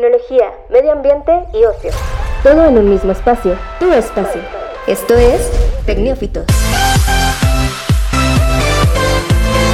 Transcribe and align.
tecnología, 0.00 0.50
medio 0.70 0.92
ambiente 0.92 1.30
y 1.52 1.62
ocio. 1.62 1.90
Todo 2.42 2.64
en 2.64 2.78
un 2.78 2.88
mismo 2.88 3.12
espacio, 3.12 3.54
tu 3.78 3.92
espacio. 3.92 4.40
Esto 4.86 5.14
es 5.14 5.50
Tecnófitos. 5.84 6.46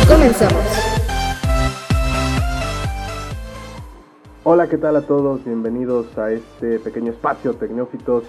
Comenzamos. 0.08 0.64
Hola, 4.42 4.68
¿qué 4.68 4.78
tal 4.78 4.96
a 4.96 5.02
todos? 5.02 5.44
Bienvenidos 5.44 6.18
a 6.18 6.32
este 6.32 6.80
pequeño 6.80 7.12
espacio 7.12 7.54
Tecnófitos, 7.54 8.24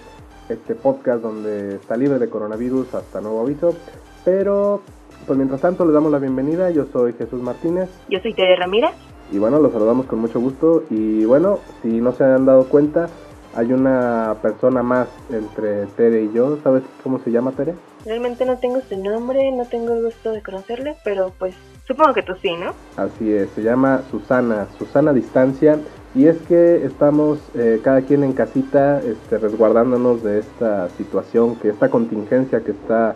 este 0.48 0.76
podcast 0.76 1.20
donde 1.20 1.76
está 1.76 1.96
libre 1.96 2.20
de 2.20 2.30
coronavirus 2.30 2.94
hasta 2.94 3.20
nuevo 3.20 3.40
aviso. 3.40 3.74
Pero, 4.24 4.82
pues 5.26 5.36
mientras 5.36 5.60
tanto, 5.60 5.84
les 5.84 5.94
damos 5.94 6.12
la 6.12 6.20
bienvenida. 6.20 6.70
Yo 6.70 6.84
soy 6.92 7.14
Jesús 7.14 7.42
Martínez. 7.42 7.90
Yo 8.08 8.20
soy 8.20 8.34
Tere 8.34 8.54
Ramírez. 8.54 8.92
Y 9.30 9.38
bueno, 9.38 9.58
los 9.58 9.72
saludamos 9.72 10.06
con 10.06 10.20
mucho 10.20 10.40
gusto. 10.40 10.84
Y 10.90 11.24
bueno, 11.24 11.58
si 11.82 12.00
no 12.00 12.12
se 12.12 12.24
han 12.24 12.46
dado 12.46 12.64
cuenta, 12.68 13.08
hay 13.54 13.72
una 13.72 14.36
persona 14.40 14.82
más 14.82 15.08
entre 15.30 15.86
Tere 15.96 16.22
y 16.22 16.32
yo. 16.32 16.58
¿Sabes 16.62 16.82
cómo 17.02 17.18
se 17.20 17.30
llama 17.30 17.52
Tere? 17.52 17.74
Realmente 18.04 18.44
no 18.44 18.58
tengo 18.58 18.80
su 18.88 18.96
nombre, 18.96 19.50
no 19.52 19.64
tengo 19.66 19.94
el 19.94 20.04
gusto 20.04 20.32
de 20.32 20.42
conocerle, 20.42 20.96
pero 21.04 21.32
pues 21.38 21.54
supongo 21.86 22.14
que 22.14 22.22
tú 22.22 22.34
sí, 22.40 22.52
¿no? 22.56 22.72
Así 22.96 23.32
es, 23.32 23.50
se 23.50 23.62
llama 23.62 24.02
Susana, 24.10 24.66
Susana 24.78 25.12
Distancia. 25.12 25.78
Y 26.14 26.26
es 26.26 26.38
que 26.42 26.84
estamos 26.84 27.38
eh, 27.54 27.80
cada 27.82 28.02
quien 28.02 28.24
en 28.24 28.32
casita 28.32 29.00
este, 29.00 29.38
resguardándonos 29.38 30.22
de 30.22 30.38
esta 30.38 30.88
situación, 30.90 31.56
que 31.56 31.68
esta 31.68 31.90
contingencia 31.90 32.60
que 32.60 32.70
está 32.70 33.14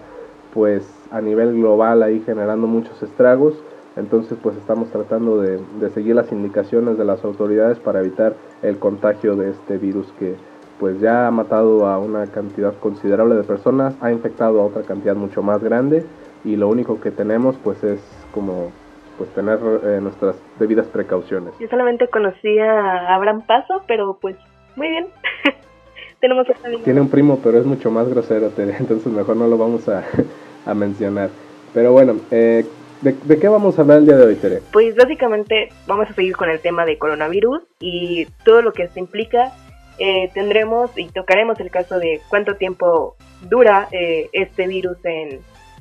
pues 0.53 0.83
a 1.11 1.21
nivel 1.21 1.55
global 1.55 2.03
ahí 2.03 2.23
generando 2.25 2.67
muchos 2.67 3.03
estragos. 3.03 3.55
Entonces 3.97 4.39
pues 4.43 4.57
estamos 4.57 4.91
tratando 4.91 5.41
de, 5.41 5.61
seguir 5.91 6.15
las 6.15 6.33
indicaciones 6.33 6.97
de 6.97 7.05
las 7.05 7.25
autoridades 7.25 7.79
para 7.79 8.01
evitar 8.01 8.35
el 8.63 8.79
contagio 8.79 9.37
de 9.37 9.51
este 9.51 9.77
virus 9.77 10.11
que 10.19 10.35
pues 10.81 11.01
ya 11.01 11.27
ha 11.27 11.31
matado 11.31 11.87
a 11.87 11.99
una 11.99 12.27
cantidad 12.27 12.75
considerable 12.79 13.35
de 13.35 13.45
personas, 13.45 13.95
ha 14.01 14.11
infectado 14.11 14.61
a 14.61 14.65
otra 14.65 14.83
cantidad 14.83 15.15
mucho 15.15 15.43
más 15.43 15.63
grande 15.63 16.05
y 16.45 16.57
lo 16.57 16.69
único 16.69 17.01
que 17.01 17.11
tenemos 17.11 17.57
pues 17.63 17.85
es 17.85 18.01
como 18.33 18.73
pues 19.19 19.29
tener 19.35 19.59
eh, 19.85 20.01
nuestras 20.01 20.37
debidas 20.59 20.87
precauciones. 20.87 21.53
Yo 21.61 21.69
solamente 21.69 22.09
conocí 22.09 22.59
a 22.59 23.15
Abraham 23.15 23.43
Paso, 23.47 23.83
pero 23.87 24.19
pues 24.21 24.37
muy 24.75 24.89
bien. 24.89 25.07
Tenemos 26.21 26.47
Tiene 26.85 27.01
un 27.01 27.09
primo, 27.09 27.41
pero 27.43 27.59
es 27.59 27.67
mucho 27.67 27.91
más 27.91 28.09
grosero, 28.09 28.51
entonces 28.57 29.13
mejor 29.13 29.37
no 29.37 29.49
lo 29.49 29.59
vamos 29.59 29.89
a, 29.89 30.03
a 30.67 30.75
mencionar. 30.75 31.31
Pero 31.75 31.93
bueno, 31.93 32.17
eh, 32.31 32.65
¿De, 33.03 33.39
qué 33.41 33.49
vamos 33.49 33.77
a 33.77 33.83
hablar 33.83 33.99
el 33.99 34.07
día 34.07 34.17
de 34.17 34.27
hoy, 34.27 34.37
Tere? 34.37 34.63
Pues 34.73 34.95
básicamente 34.95 35.71
vamos 35.89 36.09
a 36.09 36.15
seguir 36.15 36.37
con 36.37 36.49
el 36.49 36.61
tema 36.61 36.85
de 36.85 36.99
coronavirus 36.99 37.61
y 37.81 38.27
todo 38.45 38.63
lo 38.63 38.73
que 38.73 38.85
esto 38.85 39.01
implica. 39.01 39.53
Eh, 39.99 40.31
tendremos 40.33 40.97
y 40.97 41.09
tocaremos 41.09 41.59
el 41.59 41.73
caso 41.73 41.99
de 41.99 42.21
cuánto 42.29 42.55
tiempo 42.55 43.17
dura 43.51 43.89
eh, 43.91 44.31
este 44.33 44.69
virus 44.69 44.99
en, 45.05 45.41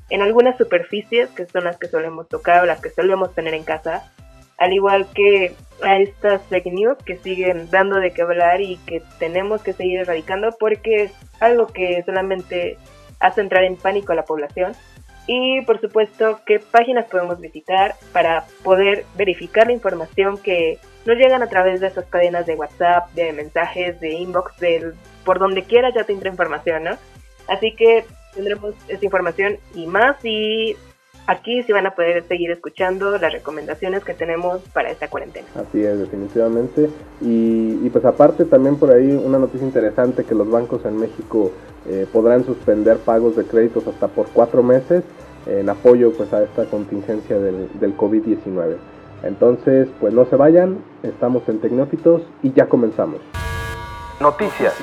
en 0.10 0.22
algunas 0.24 0.58
superficies 0.58 1.30
que 1.30 1.46
son 1.46 1.66
las 1.66 1.78
que 1.78 1.88
solemos 1.88 2.28
tocar 2.28 2.64
o 2.64 2.66
las 2.66 2.82
que 2.82 2.90
solemos 2.90 3.36
tener 3.36 3.54
en 3.54 3.64
casa, 3.64 4.12
al 4.58 4.74
igual 4.74 5.06
que 5.14 5.54
a 5.84 5.98
estas 5.98 6.42
fake 6.48 6.74
news 6.74 6.98
que 7.06 7.18
siguen 7.18 7.70
dando 7.70 7.98
de 7.98 8.14
qué 8.14 8.24
hablar 8.24 8.62
y 8.62 8.78
que 8.88 9.04
tenemos 9.20 9.62
que 9.62 9.74
seguir 9.74 10.00
erradicando 10.00 10.56
porque 10.60 11.04
es 11.04 11.12
algo 11.40 11.68
que 11.68 12.02
solamente 12.04 12.78
hace 13.20 13.42
entrar 13.42 13.64
en 13.64 13.76
pánico 13.76 14.12
a 14.12 14.16
la 14.16 14.26
población 14.26 14.74
y 15.28 15.62
por 15.62 15.80
supuesto 15.80 16.42
qué 16.46 16.60
páginas 16.60 17.06
podemos 17.06 17.40
visitar 17.40 17.96
para 18.12 18.46
poder 18.64 19.06
verificar 19.16 19.68
la 19.68 19.74
información 19.74 20.38
que 20.38 20.80
nos 21.06 21.18
llegan 21.18 21.44
a 21.44 21.48
través 21.48 21.82
de 21.82 21.88
esas 21.88 22.06
cadenas 22.06 22.46
de 22.46 22.56
WhatsApp, 22.56 23.12
de 23.14 23.34
mensajes, 23.34 24.00
de 24.00 24.14
inbox, 24.14 24.58
del, 24.58 24.94
por 25.26 25.40
donde 25.40 25.64
quiera 25.64 25.94
ya 25.94 26.04
te 26.04 26.14
entra 26.14 26.30
información, 26.30 26.84
¿no? 26.84 26.98
Así 27.48 27.76
que 27.76 28.06
tendremos 28.34 28.76
esa 28.88 29.04
información 29.04 29.58
y 29.76 29.88
más 29.88 30.24
y 30.24 30.76
aquí 31.28 31.64
sí 31.64 31.72
van 31.72 31.86
a 31.88 31.92
poder 31.92 32.24
seguir 32.28 32.52
escuchando 32.52 33.18
las 33.18 33.32
recomendaciones 33.32 34.04
que 34.04 34.14
tenemos 34.14 34.62
para 34.74 34.92
esta 34.92 35.08
cuarentena. 35.08 35.48
Así 35.56 35.84
es, 35.84 36.00
definitivamente. 36.00 36.90
Y, 37.22 37.80
y 37.84 37.90
pues 37.92 38.06
aparte 38.06 38.46
también 38.46 38.78
por 38.78 38.92
ahí 38.92 39.12
una 39.12 39.40
noticia 39.40 39.66
interesante 39.66 40.24
que 40.24 40.36
los 40.36 40.50
bancos 40.50 40.86
en 40.86 40.98
México 40.98 41.52
eh, 41.88 42.06
podrán 42.12 42.46
suspender 42.46 42.98
pagos 42.98 43.36
de 43.36 43.46
créditos 43.46 43.88
hasta 43.88 44.08
por 44.08 44.28
cuatro 44.30 44.64
meses 44.64 45.04
en 45.48 45.70
apoyo 45.70 46.14
pues 46.14 46.32
a 46.34 46.44
esta 46.44 46.66
contingencia 46.66 47.40
del, 47.40 47.68
del 47.80 47.98
COVID-19. 47.98 48.76
Entonces, 49.24 49.88
pues 50.00 50.14
no 50.14 50.26
se 50.26 50.36
vayan, 50.36 50.84
estamos 51.04 51.48
en 51.48 51.60
Tecnófitos 51.60 52.24
y 52.42 52.54
ya 52.54 52.68
comenzamos. 52.68 53.20
Noticias. 54.20 54.74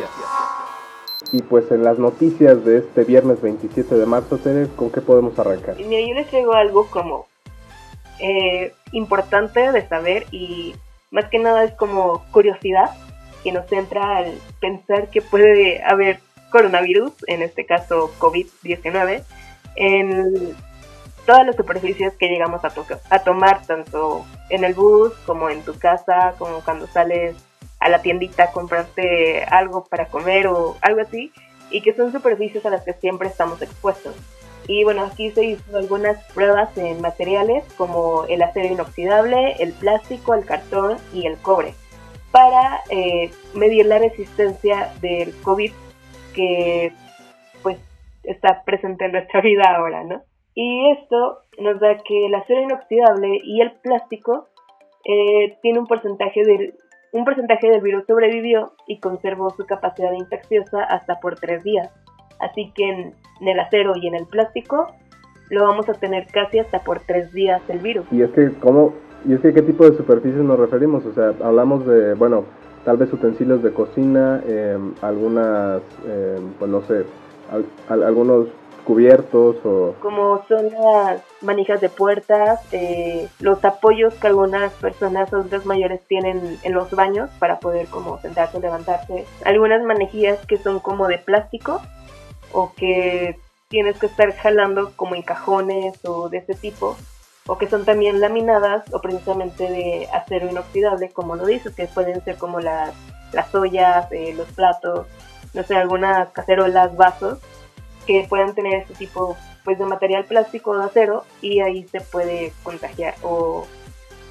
Y 1.32 1.42
pues 1.42 1.70
en 1.70 1.84
las 1.84 1.98
noticias 1.98 2.64
de 2.64 2.78
este 2.78 3.04
viernes 3.04 3.42
27 3.42 3.94
de 3.94 4.06
marzo, 4.06 4.38
Tere, 4.38 4.68
¿con 4.74 4.90
qué 4.90 5.00
podemos 5.00 5.38
arrancar? 5.38 5.76
Mira, 5.76 6.00
yo 6.06 6.14
les 6.14 6.28
traigo 6.28 6.54
algo 6.54 6.86
como 6.86 7.26
eh, 8.18 8.72
importante 8.92 9.72
de 9.72 9.86
saber 9.86 10.26
y 10.30 10.74
más 11.10 11.26
que 11.26 11.38
nada 11.38 11.64
es 11.64 11.72
como 11.74 12.24
curiosidad 12.30 12.90
que 13.44 13.52
nos 13.52 13.70
entra 13.72 14.18
al 14.18 14.34
pensar 14.60 15.08
que 15.10 15.22
puede 15.22 15.82
haber 15.84 16.20
coronavirus, 16.50 17.12
en 17.26 17.42
este 17.42 17.66
caso 17.66 18.10
COVID-19, 18.18 19.22
en 19.76 20.56
todas 21.26 21.46
las 21.46 21.56
superficies 21.56 22.14
que 22.14 22.28
llegamos 22.28 22.64
a, 22.64 22.72
a 23.10 23.18
tomar, 23.20 23.64
tanto 23.66 24.24
en 24.48 24.64
el 24.64 24.74
bus 24.74 25.12
como 25.26 25.50
en 25.50 25.62
tu 25.62 25.78
casa, 25.78 26.34
como 26.38 26.60
cuando 26.64 26.86
sales 26.86 27.36
a 27.80 27.88
la 27.88 28.02
tiendita 28.02 28.44
a 28.44 28.52
comprarte 28.52 29.44
algo 29.44 29.84
para 29.84 30.06
comer 30.06 30.46
o 30.48 30.76
algo 30.80 31.00
así, 31.00 31.32
y 31.70 31.82
que 31.82 31.94
son 31.94 32.12
superficies 32.12 32.64
a 32.66 32.70
las 32.70 32.84
que 32.84 32.94
siempre 32.94 33.28
estamos 33.28 33.60
expuestos. 33.62 34.14
Y 34.66 34.84
bueno, 34.84 35.04
aquí 35.04 35.30
se 35.30 35.44
hizo 35.44 35.76
algunas 35.76 36.22
pruebas 36.32 36.76
en 36.76 37.00
materiales 37.00 37.64
como 37.76 38.24
el 38.24 38.42
acero 38.42 38.72
inoxidable, 38.72 39.52
el 39.60 39.72
plástico, 39.72 40.34
el 40.34 40.44
cartón 40.44 40.98
y 41.12 41.26
el 41.26 41.38
cobre 41.38 41.74
para 42.30 42.82
eh, 42.90 43.30
medir 43.54 43.86
la 43.86 43.98
resistencia 43.98 44.92
del 45.00 45.34
COVID 45.42 45.72
que 46.34 46.92
pues 47.62 47.78
está 48.22 48.62
presente 48.64 49.06
en 49.06 49.12
nuestra 49.12 49.40
vida 49.42 49.64
ahora, 49.76 50.04
¿no? 50.04 50.22
Y 50.54 50.90
esto 50.90 51.42
nos 51.58 51.80
da 51.80 51.98
que 51.98 52.26
el 52.26 52.34
acero 52.34 52.62
inoxidable 52.62 53.40
y 53.44 53.60
el 53.60 53.72
plástico 53.80 54.48
eh, 55.04 55.56
tiene 55.62 55.78
un 55.78 55.86
porcentaje 55.86 56.42
del 56.44 56.74
un 57.18 57.24
porcentaje 57.24 57.68
del 57.68 57.80
virus 57.80 58.04
sobrevivió 58.06 58.72
y 58.86 59.00
conservó 59.00 59.50
su 59.50 59.66
capacidad 59.66 60.12
infecciosa 60.12 60.84
hasta 60.84 61.18
por 61.18 61.34
tres 61.34 61.64
días. 61.64 61.90
Así 62.38 62.72
que 62.76 62.88
en, 62.88 63.14
el 63.40 63.58
acero 63.58 63.94
y 63.96 64.06
en 64.06 64.14
el 64.14 64.26
plástico 64.26 64.86
lo 65.50 65.64
vamos 65.64 65.88
a 65.88 65.94
tener 65.94 66.26
casi 66.28 66.60
hasta 66.60 66.78
por 66.80 67.00
tres 67.00 67.32
días 67.32 67.60
el 67.68 67.80
virus. 67.80 68.06
Y 68.12 68.22
es 68.22 68.30
que, 68.30 68.50
¿cómo? 68.60 68.94
¿Y 69.26 69.34
es 69.34 69.40
que 69.40 69.52
qué 69.52 69.62
tipo 69.62 69.88
de 69.88 69.96
superficies 69.96 70.44
nos 70.44 70.60
referimos? 70.60 71.04
O 71.06 71.12
sea, 71.12 71.32
hablamos 71.44 71.84
de, 71.86 72.14
bueno, 72.14 72.44
tal 72.84 72.98
vez 72.98 73.12
utensilios 73.12 73.64
de 73.64 73.72
cocina, 73.72 74.40
em, 74.46 74.94
algunas, 75.02 75.82
eh, 76.06 76.38
pues 76.58 76.70
no 76.70 76.82
sé, 76.82 77.04
algunos 77.88 78.46
cubiertos 78.88 79.56
o... 79.66 79.94
Como 80.00 80.42
son 80.48 80.70
las 80.70 81.20
manijas 81.42 81.78
de 81.82 81.90
puertas, 81.90 82.60
eh, 82.72 83.28
los 83.38 83.62
apoyos 83.62 84.14
que 84.14 84.28
algunas 84.28 84.72
personas 84.72 85.30
adultas 85.30 85.66
mayores 85.66 86.00
tienen 86.08 86.58
en 86.62 86.72
los 86.72 86.90
baños 86.92 87.28
para 87.38 87.60
poder 87.60 87.88
como 87.88 88.18
sentarse 88.22 88.58
levantarse. 88.60 89.26
Algunas 89.44 89.82
manejillas 89.82 90.38
que 90.46 90.56
son 90.56 90.80
como 90.80 91.06
de 91.06 91.18
plástico 91.18 91.82
o 92.50 92.72
que 92.74 93.38
tienes 93.68 93.98
que 93.98 94.06
estar 94.06 94.32
jalando 94.32 94.92
como 94.96 95.14
en 95.14 95.22
cajones 95.22 96.02
o 96.06 96.30
de 96.30 96.38
ese 96.38 96.54
tipo 96.54 96.96
o 97.46 97.58
que 97.58 97.68
son 97.68 97.84
también 97.84 98.22
laminadas 98.22 98.84
o 98.94 99.02
precisamente 99.02 99.70
de 99.70 100.08
acero 100.14 100.48
inoxidable, 100.48 101.10
como 101.10 101.36
lo 101.36 101.44
dices, 101.44 101.74
que 101.74 101.84
pueden 101.88 102.24
ser 102.24 102.38
como 102.38 102.60
las, 102.60 102.94
las 103.34 103.54
ollas, 103.54 104.10
eh, 104.12 104.32
los 104.34 104.48
platos, 104.48 105.06
no 105.52 105.62
sé, 105.62 105.76
algunas 105.76 106.30
cacerolas, 106.30 106.96
vasos, 106.96 107.38
que 108.08 108.26
puedan 108.28 108.56
tener 108.56 108.74
este 108.74 108.94
tipo 108.94 109.36
pues 109.64 109.78
de 109.78 109.84
material 109.84 110.24
plástico 110.24 110.72
o 110.72 110.78
de 110.78 110.86
acero 110.86 111.22
y 111.40 111.60
ahí 111.60 111.86
se 111.86 112.00
puede 112.00 112.52
contagiar 112.64 113.14
o 113.22 113.66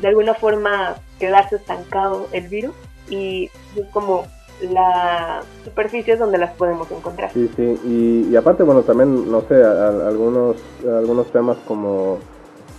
de 0.01 0.09
alguna 0.09 0.33
forma 0.33 0.95
quedarse 1.18 1.56
estancado 1.56 2.27
el 2.33 2.50
virus 2.50 2.75
y 3.09 3.50
es 3.77 3.88
como 3.94 4.25
la 4.62 5.44
superficie 5.63 6.18
donde 6.18 6.38
las 6.38 6.51
podemos 6.56 6.91
encontrar. 6.91 7.31
Sí, 7.31 7.50
sí, 7.56 7.79
y, 7.85 8.27
y 8.29 8.35
aparte, 8.35 8.63
bueno, 8.63 8.81
también, 8.81 9.31
no 9.31 9.41
sé, 9.41 9.63
algunos, 9.63 10.57
algunos 10.83 11.31
temas 11.31 11.57
como 11.68 12.18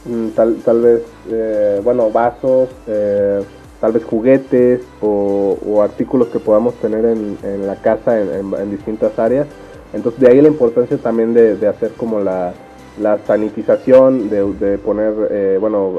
Mm, 0.08 0.28
tal, 0.30 0.56
tal 0.64 0.80
vez, 0.80 1.02
eh, 1.30 1.80
bueno, 1.82 2.10
vasos, 2.10 2.68
eh, 2.86 3.42
tal 3.80 3.92
vez 3.92 4.04
juguetes 4.04 4.80
o, 5.02 5.82
artículos 5.82 6.28
que 6.28 6.40
podamos 6.40 6.74
tener 6.76 7.04
en, 7.04 7.38
en 7.42 7.66
la 7.66 7.76
casa 7.76 8.20
en, 8.20 8.70
distintas 8.70 9.16
áreas. 9.18 9.46
Entonces 9.92 10.20
de 10.20 10.28
ahí 10.28 10.40
la 10.40 10.48
importancia 10.48 10.96
también 10.98 11.34
de, 11.34 11.66
hacer 11.66 11.92
como 11.96 12.20
la, 12.20 12.52
la 13.00 13.18
sanitización, 13.18 14.28
de, 14.28 14.78
poner, 14.78 15.14
eh, 15.30 15.56
bueno, 15.60 15.94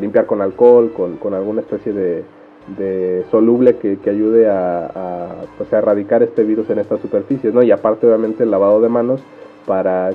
limpiar 0.00 0.26
con 0.26 0.42
alcohol, 0.42 0.92
con, 0.96 1.16
con, 1.16 1.34
alguna 1.34 1.60
especie 1.60 1.92
de, 1.92 2.24
de 2.76 3.24
soluble 3.30 3.76
que, 3.76 3.98
que 3.98 4.10
ayude 4.10 4.48
a, 4.48 4.86
a, 4.86 5.28
pues, 5.56 5.72
a 5.72 5.78
erradicar 5.78 6.22
este 6.22 6.42
virus 6.44 6.68
en 6.70 6.78
estas 6.80 7.00
superficies, 7.00 7.54
¿no? 7.54 7.62
Y 7.62 7.70
aparte 7.70 8.06
obviamente 8.06 8.42
el 8.42 8.50
lavado 8.50 8.80
de 8.80 8.88
manos 8.88 9.20
para 9.66 10.10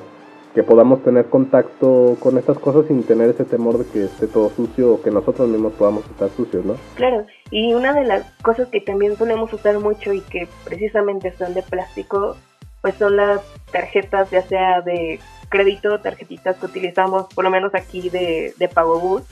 que 0.53 0.63
podamos 0.63 1.01
tener 1.03 1.25
contacto 1.25 2.15
con 2.19 2.37
estas 2.37 2.59
cosas 2.59 2.85
sin 2.87 3.03
tener 3.03 3.29
ese 3.29 3.43
temor 3.43 3.79
de 3.79 3.85
que 3.85 4.05
esté 4.05 4.27
todo 4.27 4.49
sucio 4.49 4.93
o 4.93 5.01
que 5.01 5.09
nosotros 5.09 5.49
mismos 5.49 5.73
podamos 5.73 6.05
estar 6.05 6.29
sucios, 6.29 6.63
¿no? 6.63 6.75
Claro, 6.95 7.25
y 7.49 7.73
una 7.73 7.93
de 7.93 8.03
las 8.03 8.31
cosas 8.43 8.67
que 8.69 8.79
también 8.79 9.15
solemos 9.17 9.51
usar 9.51 9.79
mucho 9.79 10.13
y 10.13 10.21
que 10.21 10.47
precisamente 10.63 11.31
son 11.37 11.53
de 11.55 11.63
plástico, 11.63 12.35
pues 12.83 12.95
son 12.95 13.15
las 13.15 13.39
tarjetas, 13.71 14.29
ya 14.29 14.41
sea 14.41 14.81
de 14.81 15.21
crédito, 15.47 16.01
tarjetitas 16.01 16.57
que 16.57 16.65
utilizamos, 16.65 17.33
por 17.33 17.45
lo 17.45 17.49
menos 17.49 17.73
aquí 17.73 18.09
de, 18.09 18.53
de 18.57 18.67
Pago 18.67 18.99
Bus, 18.99 19.23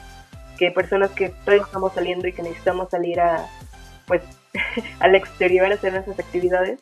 que 0.57 0.71
personas 0.71 1.11
que 1.11 1.29
todavía 1.29 1.65
estamos 1.65 1.91
saliendo 1.91 2.29
y 2.29 2.31
que 2.31 2.43
necesitamos 2.43 2.89
salir 2.89 3.19
a, 3.19 3.45
pues, 4.07 4.23
al 5.01 5.15
exterior 5.15 5.69
a 5.69 5.75
hacer 5.75 5.91
nuestras 5.91 6.17
actividades, 6.17 6.79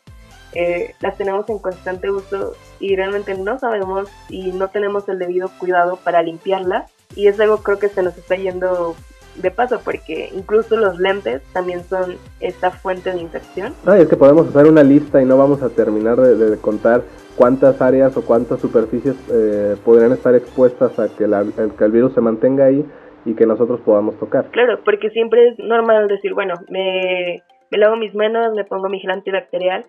eh, 0.54 0.94
las 1.00 1.18
tenemos 1.18 1.50
en 1.50 1.58
constante 1.58 2.12
uso 2.12 2.54
y 2.80 2.96
realmente 2.96 3.34
no 3.34 3.58
sabemos 3.58 4.08
y 4.30 4.52
no 4.52 4.68
tenemos 4.68 5.10
el 5.10 5.18
debido 5.18 5.50
cuidado 5.58 5.96
para 5.96 6.22
limpiarla 6.22 6.86
y 7.16 7.28
es 7.28 7.40
algo 7.40 7.64
creo 7.64 7.80
que 7.80 7.90
se 7.90 8.04
nos 8.04 8.16
está 8.16 8.36
yendo 8.36 8.96
de 9.36 9.52
paso 9.52 9.80
porque 9.84 10.30
incluso 10.34 10.76
los 10.76 11.00
lentes 11.00 11.42
también 11.54 11.84
son 11.84 12.16
esta 12.40 12.72
fuente 12.72 13.12
de 13.12 13.20
infección. 13.20 13.74
Ah, 13.86 13.98
es 13.98 14.08
que 14.08 14.18
podemos 14.18 14.48
hacer 14.48 14.68
una 14.68 14.84
lista 14.84 15.22
y 15.22 15.26
no 15.26 15.38
vamos 15.38 15.62
a 15.62 15.70
terminar 15.70 16.18
de, 16.18 16.58
contar 16.58 17.04
cuántas 17.36 17.82
áreas 17.82 18.16
o 18.18 18.26
cuántas 18.26 18.60
superficies 18.60 19.16
eh, 19.32 19.76
podrían 19.86 20.12
estar 20.12 20.36
expuestas 20.36 20.98
a 21.00 21.08
que, 21.16 21.28
la, 21.28 21.42
el, 21.42 21.72
que 21.78 21.84
el 21.86 21.92
virus 21.92 22.14
se 22.14 22.22
mantenga 22.22 22.66
ahí 22.66 22.86
y 23.26 23.34
que 23.36 23.46
nosotros 23.46 23.80
podamos 23.82 24.18
tocar. 24.20 24.46
Claro, 24.52 24.80
porque 24.84 25.10
siempre 25.10 25.50
es 25.50 25.60
normal 25.60 26.08
decir, 26.08 26.34
bueno, 26.34 26.56
me, 26.70 27.44
me 27.72 27.78
lavo 27.78 27.96
mis 27.96 28.16
manos, 28.16 28.54
me 28.56 28.66
pongo 28.66 28.90
mi 28.90 29.00
gel 29.00 29.12
antibacterial, 29.12 29.86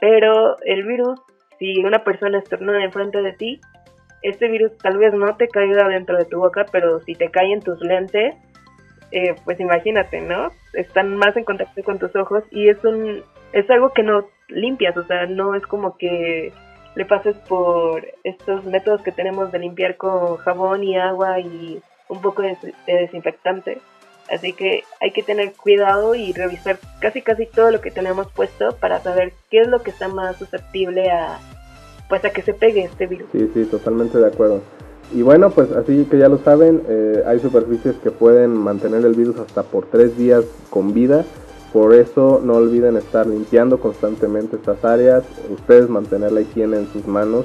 pero 0.00 0.56
el 0.64 0.86
virus, 0.86 1.20
si 1.58 1.84
una 1.84 2.04
persona 2.04 2.38
estornuda 2.38 2.84
enfrente 2.84 3.22
de 3.22 3.32
ti, 3.32 3.60
este 4.22 4.48
virus 4.48 4.76
tal 4.78 4.98
vez 4.98 5.14
no 5.14 5.36
te 5.36 5.48
caiga 5.48 5.88
dentro 5.88 6.16
de 6.16 6.24
tu 6.24 6.38
boca, 6.38 6.66
pero 6.72 7.00
si 7.00 7.14
te 7.14 7.30
cae 7.30 7.52
en 7.52 7.60
tus 7.60 7.80
lentes, 7.80 8.34
eh, 9.16 9.34
pues 9.44 9.58
imagínate, 9.60 10.20
¿no? 10.20 10.50
Están 10.72 11.16
más 11.16 11.36
en 11.36 11.44
contacto 11.44 11.82
con 11.82 11.98
tus 11.98 12.14
ojos 12.16 12.44
y 12.50 12.68
es 12.68 12.82
un 12.84 13.22
es 13.52 13.68
algo 13.70 13.92
que 13.92 14.02
no 14.02 14.28
limpias, 14.48 14.96
o 14.96 15.04
sea, 15.04 15.26
no 15.26 15.54
es 15.54 15.66
como 15.66 15.96
que 15.96 16.52
le 16.94 17.04
pases 17.04 17.36
por 17.48 18.06
estos 18.24 18.64
métodos 18.64 19.02
que 19.02 19.12
tenemos 19.12 19.52
de 19.52 19.58
limpiar 19.58 19.96
con 19.96 20.36
jabón 20.36 20.84
y 20.84 20.96
agua 20.96 21.40
y 21.40 21.80
un 22.08 22.20
poco 22.20 22.42
de 22.42 22.56
desinfectante, 22.86 23.78
Así 24.30 24.52
que 24.52 24.82
hay 25.00 25.12
que 25.12 25.22
tener 25.22 25.52
cuidado 25.52 26.14
y 26.14 26.32
revisar 26.32 26.78
casi 27.00 27.22
casi 27.22 27.46
todo 27.46 27.70
lo 27.70 27.80
que 27.80 27.90
tenemos 27.90 28.30
puesto 28.32 28.76
para 28.76 29.00
saber 29.00 29.32
qué 29.50 29.60
es 29.60 29.68
lo 29.68 29.82
que 29.82 29.90
está 29.90 30.08
más 30.08 30.36
susceptible 30.36 31.10
a 31.10 31.38
pues 32.08 32.24
a 32.24 32.30
que 32.30 32.42
se 32.42 32.54
pegue 32.54 32.84
este 32.84 33.06
virus. 33.06 33.28
Sí, 33.32 33.50
sí, 33.52 33.64
totalmente 33.64 34.18
de 34.18 34.26
acuerdo. 34.26 34.62
Y 35.14 35.22
bueno, 35.22 35.50
pues 35.50 35.70
así 35.72 36.04
que 36.10 36.18
ya 36.18 36.28
lo 36.28 36.38
saben, 36.38 36.82
eh, 36.88 37.22
hay 37.26 37.38
superficies 37.38 37.96
que 38.02 38.10
pueden 38.10 38.50
mantener 38.56 39.04
el 39.04 39.14
virus 39.14 39.38
hasta 39.38 39.62
por 39.62 39.86
tres 39.86 40.16
días 40.16 40.44
con 40.70 40.92
vida. 40.92 41.24
Por 41.72 41.94
eso 41.94 42.40
no 42.42 42.54
olviden 42.54 42.96
estar 42.96 43.26
limpiando 43.26 43.78
constantemente 43.78 44.56
estas 44.56 44.84
áreas, 44.84 45.24
ustedes 45.50 45.88
mantener 45.88 46.32
la 46.32 46.40
higiene 46.40 46.78
en 46.78 46.86
sus 46.92 47.06
manos 47.06 47.44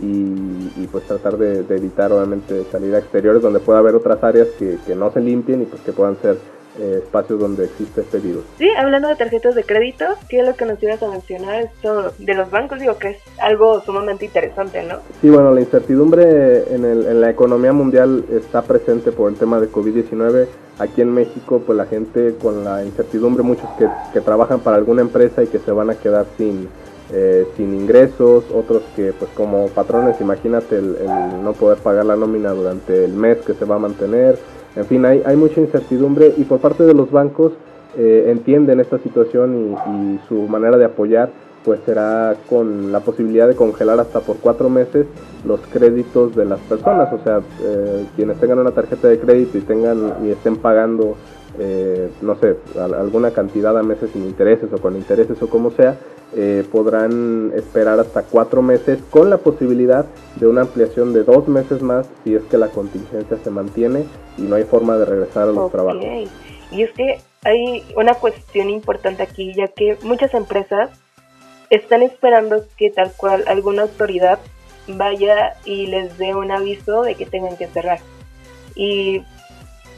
y, 0.00 0.86
pues 0.90 1.04
tratar 1.04 1.38
de, 1.38 1.64
evitar 1.74 2.12
obviamente 2.12 2.64
salir 2.70 2.94
a 2.94 2.98
exteriores 2.98 3.42
donde 3.42 3.60
pueda 3.60 3.78
haber 3.78 3.94
otras 3.94 4.22
áreas 4.22 4.48
que, 4.58 4.78
que 4.86 4.94
no 4.94 5.10
se 5.12 5.20
limpien 5.20 5.62
y 5.62 5.64
pues 5.64 5.82
que 5.82 5.92
puedan 5.92 6.16
ser 6.20 6.38
eh, 6.78 7.00
espacios 7.04 7.38
donde 7.38 7.64
existe 7.64 8.00
este 8.00 8.18
virus. 8.18 8.44
Sí, 8.58 8.68
hablando 8.76 9.08
de 9.08 9.16
tarjetas 9.16 9.54
de 9.54 9.64
crédito, 9.64 10.04
¿qué 10.28 10.40
es 10.40 10.46
lo 10.46 10.54
que 10.54 10.64
nos 10.64 10.82
ibas 10.82 11.02
a 11.02 11.08
mencionar? 11.08 11.62
Esto 11.62 12.12
de 12.18 12.34
los 12.34 12.50
bancos, 12.50 12.80
digo 12.80 12.98
que 12.98 13.10
es 13.10 13.18
algo 13.38 13.80
sumamente 13.82 14.26
interesante, 14.26 14.82
¿no? 14.82 14.98
Sí, 15.20 15.30
bueno, 15.30 15.52
la 15.52 15.60
incertidumbre 15.60 16.74
en, 16.74 16.84
el, 16.84 17.06
en 17.06 17.20
la 17.20 17.30
economía 17.30 17.72
mundial 17.72 18.24
está 18.30 18.62
presente 18.62 19.12
por 19.12 19.30
el 19.30 19.38
tema 19.38 19.60
de 19.60 19.70
COVID-19. 19.70 20.46
Aquí 20.78 21.02
en 21.02 21.12
México, 21.12 21.62
pues 21.64 21.76
la 21.78 21.86
gente 21.86 22.34
con 22.40 22.64
la 22.64 22.84
incertidumbre, 22.84 23.42
muchos 23.42 23.68
que, 23.78 23.86
que 24.12 24.20
trabajan 24.20 24.60
para 24.60 24.76
alguna 24.76 25.02
empresa 25.02 25.42
y 25.42 25.46
que 25.46 25.58
se 25.58 25.70
van 25.70 25.90
a 25.90 25.94
quedar 25.94 26.26
sin 26.36 26.68
eh, 27.12 27.46
sin 27.56 27.74
ingresos, 27.74 28.44
otros 28.52 28.82
que 28.96 29.12
pues 29.12 29.30
como 29.36 29.68
patrones, 29.68 30.18
imagínate 30.22 30.78
el, 30.78 30.96
no 31.44 31.52
poder 31.52 31.78
pagar 31.78 32.06
la 32.06 32.16
nómina 32.16 32.50
durante 32.52 33.04
el 33.04 33.12
mes 33.12 33.38
que 33.38 33.52
se 33.52 33.66
va 33.66 33.76
a 33.76 33.78
mantener, 33.78 34.38
en 34.76 34.84
fin, 34.86 35.04
hay, 35.04 35.22
hay 35.24 35.36
mucha 35.36 35.60
incertidumbre 35.60 36.34
y 36.36 36.44
por 36.44 36.58
parte 36.60 36.84
de 36.84 36.94
los 36.94 37.10
bancos 37.10 37.52
eh, 37.96 38.24
entienden 38.28 38.80
esta 38.80 38.98
situación 38.98 39.76
y, 39.88 40.18
su 40.26 40.48
manera 40.48 40.76
de 40.76 40.84
apoyar 40.84 41.30
pues 41.64 41.80
será 41.86 42.34
con 42.50 42.90
la 42.90 43.00
posibilidad 43.00 43.46
de 43.48 43.54
congelar 43.54 44.00
hasta 44.00 44.20
por 44.20 44.36
cuatro 44.38 44.68
meses 44.68 45.06
los 45.46 45.60
créditos 45.72 46.34
de 46.34 46.44
las 46.44 46.58
personas, 46.60 47.10
o 47.12 47.22
sea, 47.22 47.40
eh, 47.62 48.04
quienes 48.16 48.38
tengan 48.38 48.58
una 48.58 48.72
tarjeta 48.72 49.08
de 49.08 49.18
crédito 49.18 49.58
y 49.58 49.60
tengan 49.62 50.12
y 50.24 50.30
estén 50.30 50.56
pagando 50.56 51.16
no 52.20 52.36
sé, 52.36 52.56
alguna 52.78 53.30
cantidad 53.30 53.76
a 53.78 53.82
meses 53.82 54.10
sin 54.12 54.24
intereses 54.24 54.72
o 54.72 54.78
con 54.78 54.96
intereses 54.96 55.40
o 55.40 55.48
como 55.48 55.70
sea, 55.70 55.96
eh, 56.36 56.66
podrán 56.72 57.52
esperar 57.54 58.00
hasta 58.00 58.24
cuatro 58.24 58.60
meses 58.60 58.98
con 59.10 59.30
la 59.30 59.38
posibilidad 59.38 60.04
de 60.34 60.48
una 60.48 60.62
ampliación 60.62 61.12
de 61.12 61.22
dos 61.22 61.46
meses 61.46 61.80
más 61.80 62.08
si 62.24 62.34
es 62.34 62.42
que 62.44 62.58
la 62.58 62.68
contingencia 62.68 63.36
se 63.36 63.50
mantiene 63.50 64.04
y 64.36 64.42
no 64.42 64.56
hay 64.56 64.64
forma 64.64 64.96
de 64.96 65.04
regresar 65.04 65.48
a 65.48 65.52
los 65.52 65.70
trabajos. 65.70 66.02
Y 66.72 66.82
es 66.82 66.90
que 66.90 67.20
hay 67.44 67.84
una 67.96 68.14
cuestión 68.14 68.68
importante 68.68 69.22
aquí, 69.22 69.52
ya 69.54 69.68
que 69.68 69.96
muchas 70.02 70.34
empresas 70.34 70.90
están 71.70 72.02
esperando 72.02 72.64
que 72.76 72.90
tal 72.90 73.12
cual 73.16 73.44
alguna 73.46 73.82
autoridad 73.82 74.40
vaya 74.88 75.54
y 75.64 75.86
les 75.86 76.18
dé 76.18 76.34
un 76.34 76.50
aviso 76.50 77.02
de 77.02 77.14
que 77.14 77.26
tengan 77.26 77.56
que 77.56 77.68
cerrar. 77.68 78.00
Y 78.74 79.22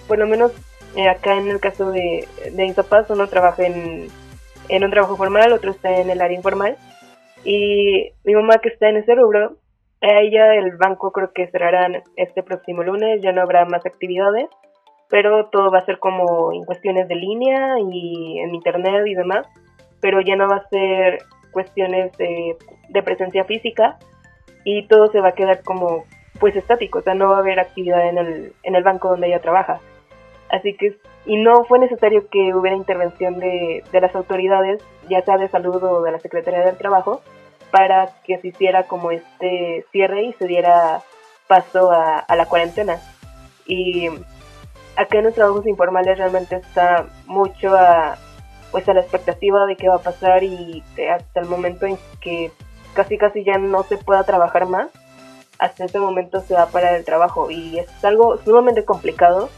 por 0.07 0.19
lo 0.19 0.27
menos 0.27 0.53
eh, 0.97 1.09
acá 1.09 1.37
en 1.37 1.49
el 1.49 1.61
caso 1.61 1.91
de, 1.91 2.27
de 2.53 2.75
uno 3.09 3.27
trabaja 3.29 3.65
en 3.65 4.09
en 4.69 4.85
un 4.85 4.91
trabajo 4.91 5.17
formal, 5.17 5.53
otro 5.53 5.71
está 5.71 5.97
en 5.99 6.11
el 6.11 6.21
área 6.21 6.37
informal. 6.37 6.77
Y 7.45 8.13
mi 8.25 8.35
mamá 8.35 8.59
que 8.59 8.69
está 8.69 8.89
en 8.89 8.97
ese 8.97 9.15
rubro, 9.15 9.57
a 10.03 10.21
ella 10.21 10.55
el 10.55 10.77
banco 10.77 11.13
creo 11.13 11.33
que 11.33 11.49
cerrarán 11.49 12.03
este 12.17 12.43
próximo 12.43 12.83
lunes, 12.83 13.21
ya 13.23 13.33
no 13.33 13.43
habrá 13.43 13.65
más 13.65 13.87
actividades, 13.87 14.49
pero 15.09 15.47
todo 15.47 15.71
va 15.71 15.79
a 15.79 15.87
ser 15.87 15.99
como 15.99 16.53
en 16.53 16.65
cuestiones 16.65 17.09
de 17.09 17.15
línea 17.15 17.77
y 17.79 18.41
en 18.41 18.55
internet 18.55 19.07
y 19.07 19.15
demás, 19.15 19.47
pero 20.01 20.21
ya 20.21 20.37
no 20.37 20.49
va 20.49 20.57
a 20.57 20.69
ser 20.69 21.19
cuestiones 21.53 22.13
de, 22.19 22.57
de 22.89 23.03
presencia 23.03 23.45
física 23.45 23.99
y 24.65 24.87
todo 24.89 25.07
se 25.13 25.21
va 25.21 25.29
a 25.29 25.35
quedar 25.35 25.63
como 25.63 26.05
pues 26.41 26.55
estático, 26.55 26.99
o 26.99 27.03
sea, 27.03 27.15
no 27.15 27.31
va 27.31 27.37
a 27.37 27.41
haber 27.41 27.59
actividad 27.61 28.09
en 28.09 28.19
el, 28.19 28.53
en 28.63 28.75
el 28.75 28.83
banco 28.83 29.09
donde 29.09 29.29
ella 29.29 29.41
trabaja. 29.41 29.81
Así 30.51 30.77
que, 30.77 30.97
y 31.25 31.37
no 31.37 31.65
fue 31.65 31.79
necesario 31.79 32.29
que 32.29 32.55
hubiera 32.55 32.77
intervención 32.77 33.39
de, 33.39 33.83
de 33.91 34.01
las 34.01 34.15
autoridades, 34.15 34.83
ya 35.09 35.23
sea 35.23 35.39
de 35.39 35.49
salud 35.49 35.83
o 35.83 36.03
de 36.03 36.13
la 36.13 36.21
Secretaría 36.21 36.61
del 36.61 36.77
Trabajo, 36.77 37.21
para 37.71 38.11
que 38.25 38.39
se 38.39 38.49
hiciera 38.49 38.85
como 38.85 39.11
este 39.11 39.85
cierre 39.91 40.25
y 40.25 40.33
se 40.35 40.47
diera 40.47 41.03
paso 41.47 41.91
a, 41.91 42.25
la 42.35 42.47
cuarentena. 42.47 43.01
Y 43.67 44.09
acá 44.97 45.19
en 45.19 45.25
los 45.25 45.35
trabajos 45.35 45.67
informales 45.67 46.19
realmente 46.19 46.57
está 46.57 47.07
mucho 47.27 47.75
a, 47.75 48.17
pues 48.71 48.89
a 48.89 48.95
la 48.95 49.01
expectativa 49.01 49.67
de 49.67 49.77
qué 49.77 49.89
va 49.89 49.97
a 49.97 50.03
pasar 50.03 50.43
y 50.45 50.83
hasta 51.13 51.41
el 51.41 51.47
momento 51.47 51.87
en 51.87 51.99
que 52.21 52.51
casi 52.95 53.19
casi 53.19 53.45
ya 53.45 53.59
no 53.59 53.83
se 53.83 53.99
pueda 53.99 54.25
trabajar 54.25 54.67
más, 54.67 54.89
hasta 55.59 55.85
ese 55.85 55.99
momento 55.99 56.41
se 56.41 56.55
va 56.55 56.63
a 56.63 56.69
parar 56.69 56.95
el 56.95 57.05
trabajo 57.05 57.51
y 57.51 57.79
es 57.79 58.05
algo 58.05 58.39
sumamente 58.39 58.85
complicado 58.85 59.51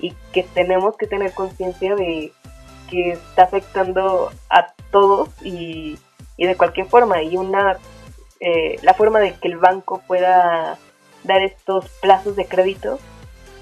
y 0.00 0.14
que 0.32 0.42
tenemos 0.42 0.96
que 0.96 1.06
tener 1.06 1.32
conciencia 1.32 1.94
de 1.94 2.32
que 2.90 3.12
está 3.12 3.44
afectando 3.44 4.30
a 4.50 4.72
todos 4.90 5.30
y, 5.42 5.98
y 6.36 6.46
de 6.46 6.56
cualquier 6.56 6.86
forma 6.86 7.22
y 7.22 7.36
una 7.36 7.78
eh, 8.40 8.78
la 8.82 8.94
forma 8.94 9.18
de 9.20 9.34
que 9.34 9.48
el 9.48 9.56
banco 9.56 10.02
pueda 10.06 10.78
dar 11.24 11.42
estos 11.42 11.88
plazos 12.00 12.36
de 12.36 12.46
crédito 12.46 12.98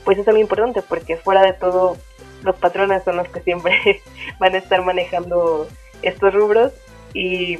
pues 0.04 0.18
es 0.18 0.28
algo 0.28 0.40
importante 0.40 0.82
porque 0.82 1.16
fuera 1.16 1.42
de 1.42 1.52
todo 1.52 1.96
los 2.42 2.56
patrones 2.56 3.04
son 3.04 3.16
los 3.16 3.28
que 3.28 3.40
siempre 3.40 4.02
van 4.38 4.54
a 4.54 4.58
estar 4.58 4.84
manejando 4.84 5.68
estos 6.02 6.34
rubros 6.34 6.72
y 7.14 7.58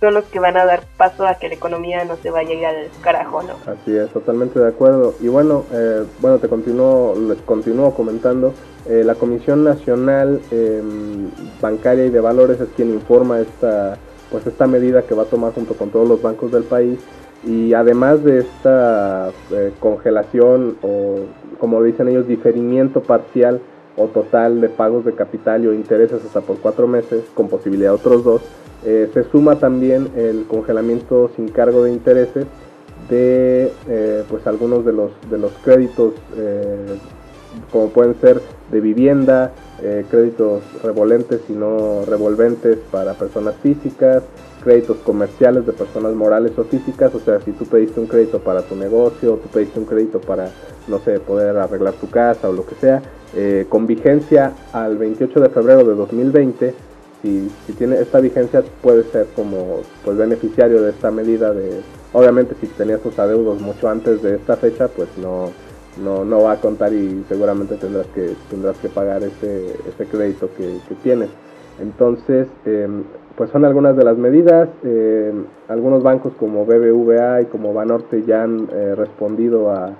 son 0.00 0.14
los 0.14 0.24
que 0.26 0.38
van 0.38 0.56
a 0.56 0.64
dar 0.64 0.84
paso 0.96 1.26
a 1.26 1.34
que 1.34 1.48
la 1.48 1.54
economía 1.54 2.04
no 2.04 2.16
se 2.16 2.30
vaya 2.30 2.50
a 2.50 2.54
ir 2.54 2.66
al 2.66 2.88
carajo, 3.02 3.42
¿no? 3.42 3.54
Así 3.70 3.96
es, 3.96 4.10
totalmente 4.10 4.58
de 4.60 4.68
acuerdo. 4.68 5.14
Y 5.20 5.28
bueno, 5.28 5.64
eh, 5.72 6.04
bueno, 6.20 6.38
te 6.38 6.48
continúo, 6.48 7.14
les 7.16 7.38
continúo 7.38 7.94
comentando. 7.94 8.54
Eh, 8.86 9.02
la 9.04 9.16
Comisión 9.16 9.64
Nacional 9.64 10.40
em, 10.50 11.30
Bancaria 11.60 12.06
y 12.06 12.10
de 12.10 12.20
Valores 12.20 12.60
es 12.60 12.68
quien 12.76 12.90
informa 12.90 13.40
esta, 13.40 13.98
pues 14.30 14.46
esta 14.46 14.66
medida 14.66 15.02
que 15.02 15.14
va 15.14 15.24
a 15.24 15.26
tomar 15.26 15.52
junto 15.52 15.74
con 15.74 15.90
todos 15.90 16.08
los 16.08 16.22
bancos 16.22 16.52
del 16.52 16.64
país. 16.64 17.00
Y 17.44 17.74
además 17.74 18.22
de 18.24 18.40
esta 18.40 19.30
eh, 19.50 19.72
congelación 19.80 20.76
o, 20.82 21.20
como 21.58 21.82
dicen 21.82 22.08
ellos, 22.08 22.26
diferimiento 22.26 23.02
parcial 23.02 23.60
o 23.96 24.06
total 24.06 24.60
de 24.60 24.68
pagos 24.68 25.04
de 25.04 25.12
capital 25.12 25.66
o 25.66 25.72
intereses 25.72 26.24
hasta 26.24 26.40
por 26.40 26.58
cuatro 26.58 26.86
meses, 26.86 27.24
con 27.34 27.48
posibilidad 27.48 27.90
de 27.90 27.96
otros 27.96 28.24
dos. 28.24 28.42
Eh, 28.84 29.10
se 29.12 29.24
suma 29.24 29.56
también 29.56 30.08
el 30.16 30.44
congelamiento 30.46 31.30
sin 31.34 31.48
cargo 31.48 31.82
de 31.82 31.92
intereses 31.92 32.46
de 33.10 33.72
eh, 33.88 34.22
pues 34.28 34.46
algunos 34.46 34.84
de 34.84 34.92
los, 34.92 35.10
de 35.30 35.38
los 35.38 35.52
créditos, 35.64 36.14
eh, 36.36 36.98
como 37.72 37.88
pueden 37.88 38.14
ser 38.20 38.40
de 38.70 38.80
vivienda, 38.80 39.52
créditos 40.10 40.62
revolentes 40.82 41.40
y 41.48 41.52
no 41.52 42.04
revolventes 42.04 42.78
para 42.90 43.14
personas 43.14 43.54
físicas, 43.62 44.24
créditos 44.62 44.96
comerciales 44.98 45.66
de 45.66 45.72
personas 45.72 46.14
morales 46.14 46.52
o 46.58 46.64
físicas, 46.64 47.14
o 47.14 47.20
sea, 47.20 47.40
si 47.40 47.52
tú 47.52 47.64
pediste 47.64 48.00
un 48.00 48.06
crédito 48.06 48.40
para 48.40 48.62
tu 48.62 48.74
negocio, 48.74 49.38
tú 49.42 49.48
pediste 49.48 49.78
un 49.78 49.86
crédito 49.86 50.20
para, 50.20 50.50
no 50.88 50.98
sé, 50.98 51.20
poder 51.20 51.56
arreglar 51.56 51.94
tu 51.94 52.10
casa 52.10 52.48
o 52.48 52.52
lo 52.52 52.66
que 52.66 52.74
sea, 52.74 53.02
con 53.68 53.86
vigencia 53.86 54.52
al 54.72 54.98
28 54.98 55.40
de 55.40 55.48
febrero 55.48 55.84
de 55.84 55.94
2020, 55.94 56.74
si, 57.22 57.50
si 57.66 57.72
tiene 57.72 57.96
esta 58.00 58.20
vigencia 58.20 58.62
puede 58.82 59.04
ser 59.04 59.26
como 59.34 59.80
pues 60.04 60.16
beneficiario 60.16 60.82
de 60.82 60.90
esta 60.90 61.10
medida 61.10 61.52
de, 61.52 61.80
obviamente 62.12 62.54
si 62.60 62.66
tenías 62.68 63.00
tus 63.00 63.18
adeudos 63.18 63.60
mucho 63.60 63.88
antes 63.88 64.22
de 64.22 64.36
esta 64.36 64.56
fecha, 64.56 64.88
pues 64.88 65.08
no, 65.18 65.50
no, 66.02 66.24
no 66.24 66.42
va 66.42 66.52
a 66.52 66.60
contar 66.60 66.92
y 66.92 67.24
seguramente 67.28 67.76
tendrás 67.76 68.06
que, 68.08 68.34
tendrás 68.50 68.76
que 68.78 68.88
pagar 68.88 69.22
ese, 69.22 69.76
ese 69.88 70.06
crédito 70.06 70.48
que, 70.56 70.78
tienes. 71.02 71.30
Entonces, 71.80 72.48
em, 72.64 73.04
pues 73.36 73.50
son 73.50 73.64
algunas 73.64 73.96
de 73.96 74.04
las 74.04 74.16
medidas. 74.16 74.68
Em, 74.82 75.44
algunos 75.68 76.02
bancos 76.02 76.32
como 76.38 76.64
BBVA 76.64 77.42
y 77.42 77.44
como 77.46 77.72
Banorte 77.72 78.24
ya 78.24 78.42
han 78.42 78.68
eh, 78.72 78.94
respondido 78.96 79.70
a, 79.70 79.92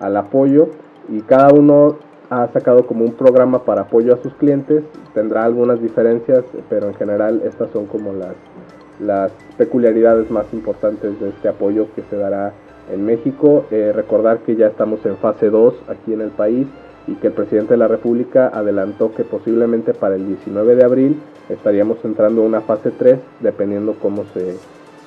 al 0.00 0.16
apoyo 0.16 0.68
y 1.08 1.20
cada 1.22 1.52
uno 1.52 1.96
ha 2.30 2.48
sacado 2.52 2.86
como 2.86 3.04
un 3.04 3.12
programa 3.12 3.64
para 3.64 3.82
apoyo 3.82 4.14
a 4.14 4.22
sus 4.22 4.34
clientes. 4.34 4.84
Tendrá 5.12 5.44
algunas 5.44 5.80
diferencias, 5.80 6.44
pero 6.68 6.88
en 6.88 6.94
general 6.94 7.42
estas 7.44 7.70
son 7.70 7.86
como 7.86 8.12
las, 8.12 8.34
las 9.00 9.32
peculiaridades 9.56 10.30
más 10.30 10.46
importantes 10.52 11.20
de 11.20 11.30
este 11.30 11.48
apoyo 11.48 11.88
que 11.94 12.02
se 12.10 12.16
dará 12.16 12.52
en 12.90 13.04
México. 13.04 13.66
Eh, 13.70 13.92
recordar 13.94 14.38
que 14.40 14.56
ya 14.56 14.68
estamos 14.68 15.04
en 15.06 15.16
fase 15.16 15.50
2 15.50 15.74
aquí 15.88 16.12
en 16.12 16.20
el 16.20 16.30
país 16.30 16.66
y 17.06 17.14
que 17.16 17.28
el 17.28 17.32
presidente 17.34 17.74
de 17.74 17.78
la 17.78 17.88
República 17.88 18.48
adelantó 18.48 19.12
que 19.14 19.24
posiblemente 19.24 19.92
para 19.92 20.16
el 20.16 20.26
19 20.26 20.76
de 20.76 20.84
abril 20.84 21.20
estaríamos 21.48 21.98
entrando 22.04 22.42
a 22.42 22.46
una 22.46 22.62
fase 22.62 22.90
3 22.90 23.18
dependiendo 23.40 23.94
cómo 24.00 24.24
se, 24.32 24.56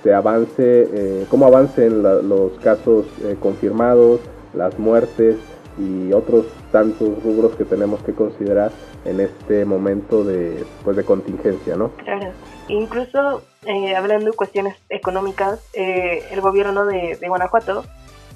se 0.04 0.14
avance, 0.14 0.88
eh, 0.94 1.26
cómo 1.30 1.48
avancen 1.48 2.04
los 2.04 2.52
casos 2.64 3.06
eh, 3.24 3.36
confirmados, 3.40 4.20
las 4.54 4.78
muertes 4.78 5.38
y 5.80 6.14
otros 6.14 6.46
tantos 6.72 7.24
rubros 7.24 7.56
que 7.56 7.66
tenemos 7.66 8.02
que 8.04 8.14
considerar 8.14 8.72
en 9.06 9.20
este 9.20 9.66
momento 9.66 10.24
de, 10.24 10.66
pues, 10.84 10.98
de 10.98 11.04
contingencia, 11.04 11.76
¿no? 11.76 11.92
Claro. 11.98 12.32
Incluso 12.68 13.44
eh, 13.66 13.96
hablando 13.96 14.32
de 14.32 14.34
cuestiones 14.34 14.76
económicas, 14.90 15.60
el 15.74 16.42
gobierno 16.42 16.86
de, 16.86 17.18
Guanajuato 17.28 17.86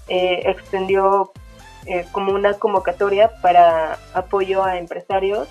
extendió 0.07 1.31
eh, 1.87 2.05
como 2.11 2.31
una 2.33 2.53
convocatoria 2.53 3.31
para 3.41 3.97
apoyo 4.13 4.63
a 4.63 4.77
empresarios 4.77 5.47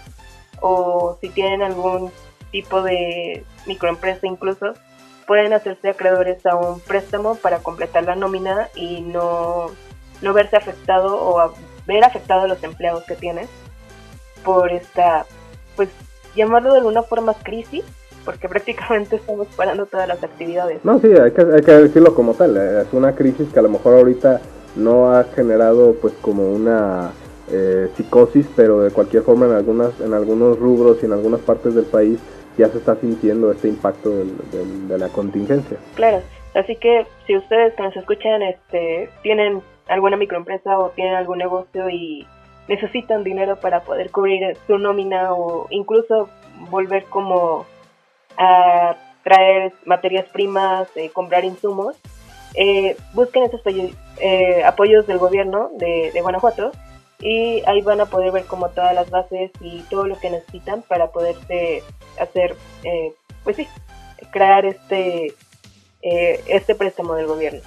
o 0.60 1.18
si 1.20 1.28
tienen 1.28 1.60
algún 1.60 2.12
tipo 2.52 2.82
de 2.82 3.44
microempresa 3.66 4.28
incluso, 4.28 4.74
pueden 5.26 5.52
hacerse 5.52 5.88
acreedores 5.88 6.46
a 6.46 6.54
un 6.54 6.78
préstamo 6.80 7.34
para 7.34 7.58
completar 7.58 8.04
la 8.04 8.14
nómina 8.14 8.68
y 8.76 9.00
no, 9.00 9.70
no 10.22 10.32
verse 10.32 10.56
afectado 10.56 11.16
o 11.20 11.52
ver 11.86 12.04
afectado 12.04 12.42
a 12.42 12.48
los 12.48 12.62
empleados 12.62 13.04
que 13.04 13.14
tienen 13.14 13.46
por 14.44 14.70
esta, 14.72 15.26
pues 15.76 15.88
llamarlo 16.34 16.72
de 16.72 16.78
alguna 16.78 17.02
forma 17.02 17.34
crisis, 17.34 17.84
porque 18.24 18.48
prácticamente 18.50 19.16
estamos 19.16 19.48
parando 19.56 19.86
todas 19.86 20.08
las 20.08 20.22
actividades. 20.22 20.84
No, 20.84 20.98
sí, 21.00 21.08
hay 21.08 21.32
que, 21.32 21.42
hay 21.42 21.62
que 21.62 21.72
decirlo 21.72 22.14
como 22.14 22.34
tal, 22.34 22.56
es 22.56 22.92
una 22.92 23.14
crisis 23.14 23.48
que 23.52 23.58
a 23.58 23.62
lo 23.62 23.68
mejor 23.68 23.94
ahorita 23.94 24.40
no 24.76 25.12
ha 25.12 25.24
generado 25.24 25.94
pues 26.00 26.14
como 26.20 26.52
una 26.52 27.12
eh, 27.50 27.88
psicosis, 27.96 28.46
pero 28.54 28.80
de 28.80 28.90
cualquier 28.90 29.24
forma 29.24 29.46
en 29.46 29.52
algunas 29.52 29.98
en 30.00 30.14
algunos 30.14 30.58
rubros 30.58 30.98
y 31.02 31.06
en 31.06 31.12
algunas 31.12 31.40
partes 31.40 31.74
del 31.74 31.84
país 31.84 32.20
ya 32.56 32.68
se 32.68 32.78
está 32.78 32.94
sintiendo 32.96 33.50
este 33.50 33.68
impacto 33.68 34.10
de 34.10 34.98
la 34.98 35.08
contingencia. 35.08 35.78
Claro, 35.94 36.20
así 36.54 36.76
que 36.76 37.06
si 37.26 37.36
ustedes 37.36 37.74
que 37.74 37.82
nos 37.82 37.96
escuchan 37.96 38.42
este, 38.42 39.10
tienen 39.22 39.62
alguna 39.90 40.16
microempresa 40.16 40.78
o 40.78 40.90
tienen 40.90 41.14
algún 41.14 41.38
negocio 41.38 41.90
y 41.90 42.26
necesitan 42.68 43.24
dinero 43.24 43.56
para 43.56 43.80
poder 43.82 44.10
cubrir 44.10 44.56
su 44.66 44.78
nómina 44.78 45.34
o 45.34 45.66
incluso 45.70 46.28
volver 46.70 47.04
como 47.06 47.66
a 48.38 48.96
traer 49.24 49.72
materias 49.84 50.26
primas, 50.28 50.88
eh, 50.96 51.10
comprar 51.10 51.44
insumos, 51.44 51.96
eh, 52.54 52.96
busquen 53.12 53.42
esos 53.42 53.60
eh, 54.18 54.64
apoyos 54.64 55.06
del 55.06 55.18
gobierno 55.18 55.70
de, 55.78 56.18
Guanajuato 56.22 56.70
y 57.18 57.62
ahí 57.66 57.82
van 57.82 58.00
a 58.00 58.06
poder 58.06 58.32
ver 58.32 58.44
como 58.44 58.70
todas 58.70 58.94
las 58.94 59.10
bases 59.10 59.50
y 59.60 59.80
todo 59.90 60.06
lo 60.06 60.18
que 60.18 60.30
necesitan 60.30 60.82
para 60.82 61.08
poderse 61.08 61.82
hacer, 62.18 62.54
eh, 62.84 63.12
pues 63.42 63.56
sí, 63.56 63.66
crear 64.30 64.64
este, 64.64 65.34
este 66.02 66.74
préstamo 66.74 67.14
del 67.14 67.26
gobierno. 67.26 67.60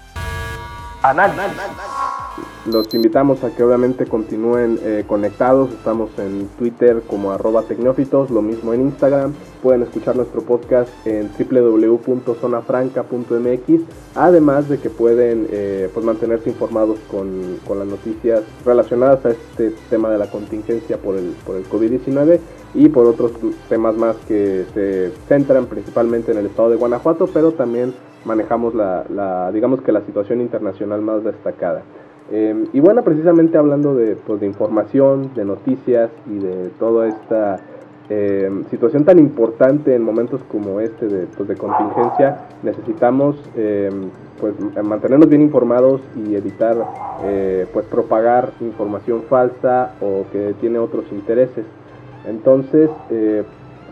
análisis. 1.04 2.23
Los 2.66 2.94
invitamos 2.94 3.44
a 3.44 3.54
que 3.54 3.62
obviamente 3.62 4.06
continúen 4.06 4.80
eh, 4.84 5.04
conectados. 5.06 5.70
Estamos 5.72 6.18
en 6.18 6.48
Twitter 6.58 7.04
como 7.06 7.34
arroba 7.34 7.64
tecnófitos, 7.64 8.32
lo 8.32 8.42
mismo 8.42 8.74
en 8.74 8.84
Instagram. 8.84 9.34
Pueden 9.62 9.82
escuchar 9.82 10.16
nuestro 10.16 10.44
podcast 10.44 10.90
en 11.06 11.30
www.zonafranca.mx. 11.38 13.82
Además 14.16 14.70
de 14.70 14.78
que 14.78 14.90
pueden 14.90 15.46
eh, 15.52 15.90
pues 15.94 16.06
mantenerse 16.06 16.52
informados 16.52 17.00
con, 17.12 17.60
con, 17.68 17.80
las 17.80 17.88
noticias 17.90 18.44
relacionadas 18.66 19.26
a 19.26 19.32
este 19.32 19.74
tema 19.90 20.10
de 20.10 20.20
la 20.20 20.32
contingencia 20.32 20.98
por 20.98 21.18
el, 21.18 21.36
por 21.46 21.58
el 21.58 21.70
COVID-19 21.70 22.40
y 22.76 22.88
por 22.88 23.08
otros 23.08 23.34
temas 23.68 23.98
más 23.98 24.16
que 24.26 24.64
se 24.74 25.12
centran 25.28 25.66
principalmente 25.66 26.32
en 26.32 26.38
el 26.38 26.46
estado 26.46 26.70
de 26.70 26.78
Guanajuato, 26.78 27.28
pero 27.28 27.52
también 27.52 27.94
manejamos 28.24 28.74
la, 28.74 29.52
digamos 29.52 29.82
que 29.82 29.92
la 29.92 30.00
situación 30.06 30.40
internacional 30.40 31.02
más 31.02 31.26
destacada. 31.26 31.84
Em, 32.32 32.68
y 32.72 32.80
bueno, 32.80 33.04
precisamente 33.04 33.58
hablando 33.58 33.96
de, 33.96 34.16
pues, 34.16 34.40
de 34.40 34.48
información, 34.48 35.32
de 35.36 35.46
noticias 35.46 36.10
y 36.30 36.40
de 36.40 36.70
toda 36.80 37.08
esta 37.08 37.60
em, 38.10 38.64
situación 38.66 39.06
tan 39.06 39.20
importante 39.20 39.96
en 39.96 40.04
momentos 40.04 40.42
como 40.52 40.80
este 40.80 41.08
de, 41.08 41.28
pues, 41.28 41.48
de 41.48 41.56
contingencia, 41.56 42.46
necesitamos 42.62 43.36
em, 43.56 44.10
pues, 44.40 44.54
mantenernos 44.84 45.30
bien 45.30 45.42
informados 45.42 46.02
y 46.16 46.36
evitar 46.36 46.78
eh, 47.24 47.66
pues, 47.74 47.86
propagar 47.86 48.52
información 48.62 49.24
falsa 49.30 49.94
o 50.02 50.26
que 50.32 50.54
tiene 50.60 50.80
otros 50.80 51.06
intereses. 51.12 51.66
Entonces, 52.26 52.90
eh, 53.10 53.44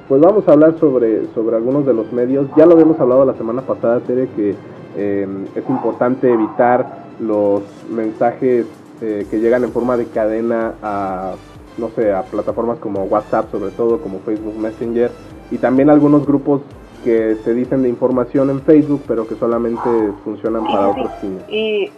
pues 0.07 0.21
vamos 0.21 0.47
a 0.47 0.53
hablar 0.53 0.77
sobre, 0.77 1.25
sobre 1.33 1.55
algunos 1.55 1.85
de 1.85 1.93
los 1.93 2.11
medios. 2.11 2.47
Ya 2.57 2.65
lo 2.65 2.73
habíamos 2.73 2.99
hablado 2.99 3.23
la 3.23 3.33
semana 3.33 3.61
pasada, 3.61 3.99
Tere, 4.01 4.27
que 4.35 4.55
es 4.97 5.69
importante 5.69 6.29
evitar 6.29 7.01
los 7.21 7.63
mensajes 7.89 8.65
eh, 9.01 9.25
que 9.29 9.39
llegan 9.39 9.63
en 9.63 9.71
forma 9.71 9.95
de 9.95 10.07
cadena 10.07 10.73
a, 10.81 11.35
no 11.77 11.89
sé, 11.91 12.11
a 12.11 12.23
plataformas 12.23 12.79
como 12.79 13.03
WhatsApp, 13.03 13.51
sobre 13.51 13.71
todo 13.71 14.01
como 14.01 14.19
Facebook 14.19 14.57
Messenger, 14.57 15.11
y 15.51 15.57
también 15.57 15.89
algunos 15.89 16.25
grupos 16.25 16.61
que 17.03 17.37
se 17.43 17.53
dicen 17.53 17.83
de 17.83 17.89
información 17.89 18.49
en 18.49 18.61
Facebook, 18.61 19.03
pero 19.07 19.27
que 19.27 19.35
solamente 19.35 19.89
funcionan 20.23 20.65
para 20.65 20.89
otros 20.89 21.11
fines. 21.19 21.43
Y 21.49 21.91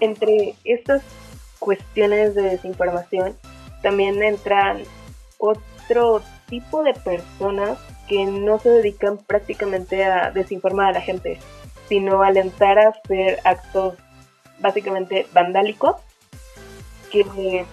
entre 0.00 0.54
estas 0.64 1.02
cuestiones 1.58 2.34
de 2.34 2.42
desinformación, 2.42 3.34
también 3.82 4.22
entran 4.22 4.78
otro 5.38 6.20
tipo 6.48 6.82
de 6.82 6.94
personas 6.94 7.78
que 8.08 8.26
no 8.26 8.58
se 8.58 8.68
dedican 8.68 9.18
prácticamente 9.18 10.04
a 10.04 10.30
desinformar 10.30 10.88
a 10.88 10.92
la 10.92 11.00
gente, 11.00 11.38
sino 11.88 12.22
a 12.22 12.28
alentar 12.28 12.78
a 12.78 12.88
hacer 12.90 13.38
actos 13.44 13.94
básicamente 14.60 15.26
vandálicos 15.32 15.96
que 17.10 17.66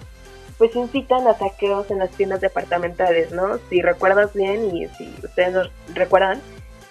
pues 0.58 0.74
incitan 0.74 1.26
a 1.28 1.38
saqueos 1.38 1.90
en 1.90 2.00
las 2.00 2.10
tiendas 2.10 2.40
departamentales, 2.40 3.30
¿no? 3.30 3.58
Si 3.70 3.80
recuerdas 3.80 4.34
bien 4.34 4.74
y 4.76 4.88
si 4.88 5.14
ustedes 5.22 5.52
nos 5.52 5.70
recuerdan, 5.94 6.42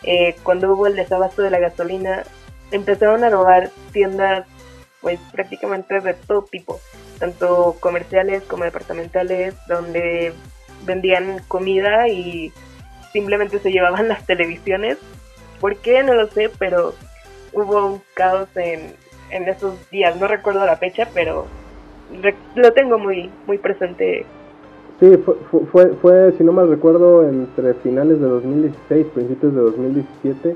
eh, 0.03 0.35
cuando 0.43 0.71
hubo 0.71 0.87
el 0.87 0.95
desabasto 0.95 1.41
de 1.41 1.49
la 1.49 1.59
gasolina, 1.59 2.23
empezaron 2.71 3.25
a 3.25 3.29
robar 3.29 3.69
tiendas 3.91 4.45
pues 5.01 5.19
prácticamente 5.31 5.99
de 5.99 6.13
todo 6.13 6.43
tipo, 6.43 6.79
tanto 7.19 7.75
comerciales 7.79 8.43
como 8.43 8.63
departamentales, 8.63 9.53
donde 9.67 10.33
vendían 10.85 11.39
comida 11.47 12.07
y 12.07 12.53
simplemente 13.11 13.59
se 13.59 13.71
llevaban 13.71 14.07
las 14.09 14.25
televisiones. 14.25 14.97
¿Por 15.59 15.75
qué? 15.77 16.03
No 16.03 16.13
lo 16.13 16.27
sé, 16.27 16.49
pero 16.57 16.95
hubo 17.51 17.85
un 17.85 18.01
caos 18.13 18.47
en, 18.55 18.95
en 19.31 19.47
esos 19.47 19.89
días. 19.89 20.19
No 20.19 20.27
recuerdo 20.27 20.65
la 20.65 20.77
fecha, 20.77 21.07
pero 21.13 21.45
lo 22.55 22.73
tengo 22.73 22.97
muy, 22.97 23.29
muy 23.45 23.57
presente. 23.57 24.25
Sí, 24.99 25.15
fue, 25.17 25.35
fue, 25.71 25.87
fue, 26.01 26.33
si 26.37 26.43
no 26.43 26.51
mal 26.51 26.69
recuerdo, 26.69 27.27
entre 27.27 27.75
finales 27.75 28.19
de 28.19 28.27
2016, 28.27 29.05
principios 29.13 29.53
de 29.53 29.61
2017, 29.61 30.55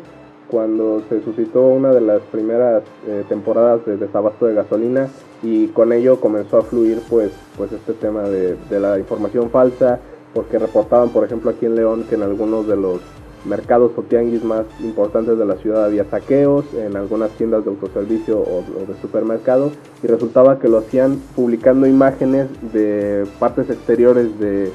cuando 0.50 1.04
se 1.10 1.22
suscitó 1.22 1.68
una 1.68 1.92
de 1.92 2.02
las 2.02 2.22
primeras 2.24 2.84
eh, 3.08 3.24
temporadas 3.30 3.86
de 3.86 3.98
desabasto 3.98 4.48
de 4.48 4.56
gasolina 4.56 5.08
y 5.44 5.68
con 5.68 5.94
ello 5.94 6.20
comenzó 6.20 6.58
a 6.58 6.64
fluir 6.64 7.00
pues, 7.10 7.32
pues 7.56 7.72
este 7.72 7.94
tema 7.94 8.24
de, 8.24 8.56
de 8.70 8.80
la 8.80 8.98
información 8.98 9.52
falsa, 9.52 10.00
porque 10.34 10.58
reportaban, 10.58 11.10
por 11.10 11.24
ejemplo, 11.24 11.52
aquí 11.52 11.68
en 11.68 11.76
León 11.76 12.06
que 12.10 12.16
en 12.16 12.24
algunos 12.24 12.68
de 12.68 12.78
los 12.78 13.00
mercados 13.46 13.92
o 13.96 14.02
tianguis 14.04 14.44
más 14.44 14.66
importantes 14.82 15.38
de 15.38 15.46
la 15.46 15.56
ciudad. 15.56 15.86
Había 15.86 16.06
saqueos, 16.06 16.66
en 16.74 16.96
algunas 16.96 17.32
tiendas 17.32 17.66
de 17.66 17.72
autoservicio 17.72 18.40
o, 18.40 18.64
de 18.88 19.00
supermercado, 19.02 19.72
y 20.04 20.08
resultaba 20.08 20.60
que 20.60 20.68
lo 20.68 20.80
hacían 20.80 21.22
publicando 21.36 21.88
imágenes 21.88 22.48
de 22.74 23.26
partes 23.40 23.70
exteriores 23.70 24.40
de 24.40 24.72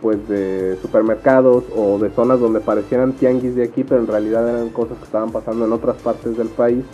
pues 0.00 0.28
de 0.28 0.78
supermercados 0.80 1.64
o 1.74 1.98
de 1.98 2.10
zonas 2.10 2.38
donde 2.38 2.60
parecieran 2.60 3.14
tianguis 3.14 3.56
de 3.56 3.64
aquí, 3.64 3.82
pero 3.82 4.00
en 4.00 4.06
realidad 4.06 4.48
eran 4.48 4.68
cosas 4.68 4.96
que 4.98 5.04
estaban 5.04 5.32
pasando 5.32 5.64
en 5.64 5.72
otras 5.72 5.96
partes 5.96 6.36
del 6.36 6.46
país 6.46 6.84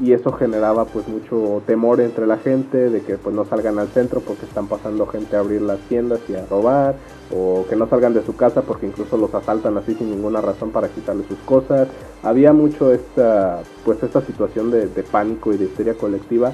y 0.00 0.12
eso 0.12 0.32
generaba 0.32 0.86
pues 0.86 1.06
mucho 1.06 1.62
temor 1.66 2.00
entre 2.00 2.26
la 2.26 2.38
gente 2.38 2.90
de 2.90 3.00
que 3.02 3.16
pues 3.16 3.34
no 3.34 3.44
salgan 3.44 3.78
al 3.78 3.88
centro 3.88 4.20
porque 4.20 4.44
están 4.44 4.66
pasando 4.66 5.06
gente 5.06 5.36
a 5.36 5.40
abrir 5.40 5.62
las 5.62 5.78
tiendas 5.80 6.20
y 6.28 6.34
a 6.34 6.44
robar 6.46 6.96
o 7.32 7.64
que 7.68 7.76
no 7.76 7.86
salgan 7.86 8.12
de 8.12 8.22
su 8.22 8.34
casa 8.34 8.62
porque 8.62 8.86
incluso 8.86 9.16
los 9.16 9.32
asaltan 9.34 9.76
así 9.76 9.94
sin 9.94 10.10
ninguna 10.10 10.40
razón 10.40 10.70
para 10.70 10.88
quitarle 10.88 11.24
sus 11.24 11.38
cosas. 11.40 11.88
Había 12.22 12.52
mucho 12.52 12.92
esta 12.92 13.60
pues 13.84 14.02
esta 14.02 14.20
situación 14.22 14.70
de, 14.70 14.88
pánico 15.10 15.52
y 15.52 15.58
de 15.58 15.66
histeria 15.66 15.94
colectiva. 15.94 16.52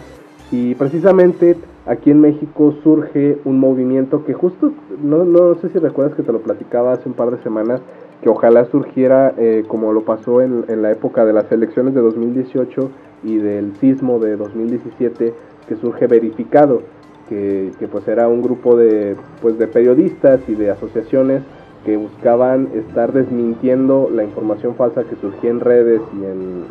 Y 0.52 0.74
precisamente 0.74 1.56
aquí 1.86 2.10
en 2.10 2.20
México 2.20 2.74
surge 2.82 3.38
un 3.44 3.58
movimiento 3.58 4.24
que 4.24 4.34
justo 4.34 4.72
no, 5.02 5.24
no 5.24 5.54
sé 5.60 5.70
si 5.70 5.78
recuerdas 5.78 6.14
que 6.14 6.24
te 6.24 6.32
lo 6.32 6.40
platicaba 6.40 6.92
hace 6.92 7.08
un 7.08 7.14
par 7.14 7.30
de 7.30 7.42
semanas 7.42 7.80
que 8.20 8.28
ojalá 8.28 8.66
surgiera 8.66 9.32
eh, 9.38 9.64
como 9.66 9.94
lo 9.94 10.02
pasó 10.02 10.42
en, 10.42 10.64
en 10.68 10.82
la 10.82 10.90
época 10.90 11.24
de 11.24 11.32
las 11.32 11.50
elecciones 11.50 11.94
de 11.94 12.02
2018 12.02 12.90
y 13.22 13.36
del 13.36 13.76
sismo 13.76 14.18
de 14.18 14.36
2017 14.36 15.34
que 15.68 15.76
surge 15.76 16.06
verificado, 16.06 16.82
que, 17.28 17.72
pues 17.90 18.08
era 18.08 18.26
un 18.26 18.42
grupo 18.42 18.76
de, 18.76 19.16
pues 19.40 19.56
de 19.56 19.68
periodistas 19.68 20.40
y 20.48 20.54
de 20.54 20.70
asociaciones 20.70 21.42
que 21.84 21.96
buscaban 21.96 22.68
estar 22.74 23.12
desmintiendo 23.12 24.10
la 24.12 24.24
información 24.24 24.74
falsa 24.74 25.04
que 25.04 25.16
surgía 25.16 25.50
en 25.50 25.60
redes 25.60 26.02
y 26.12 26.24
en, 26.24 26.64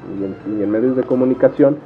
y 0.59 0.63
en, 0.63 0.69
medios 0.69 0.95
de 0.97 1.03
comunicación 1.03 1.77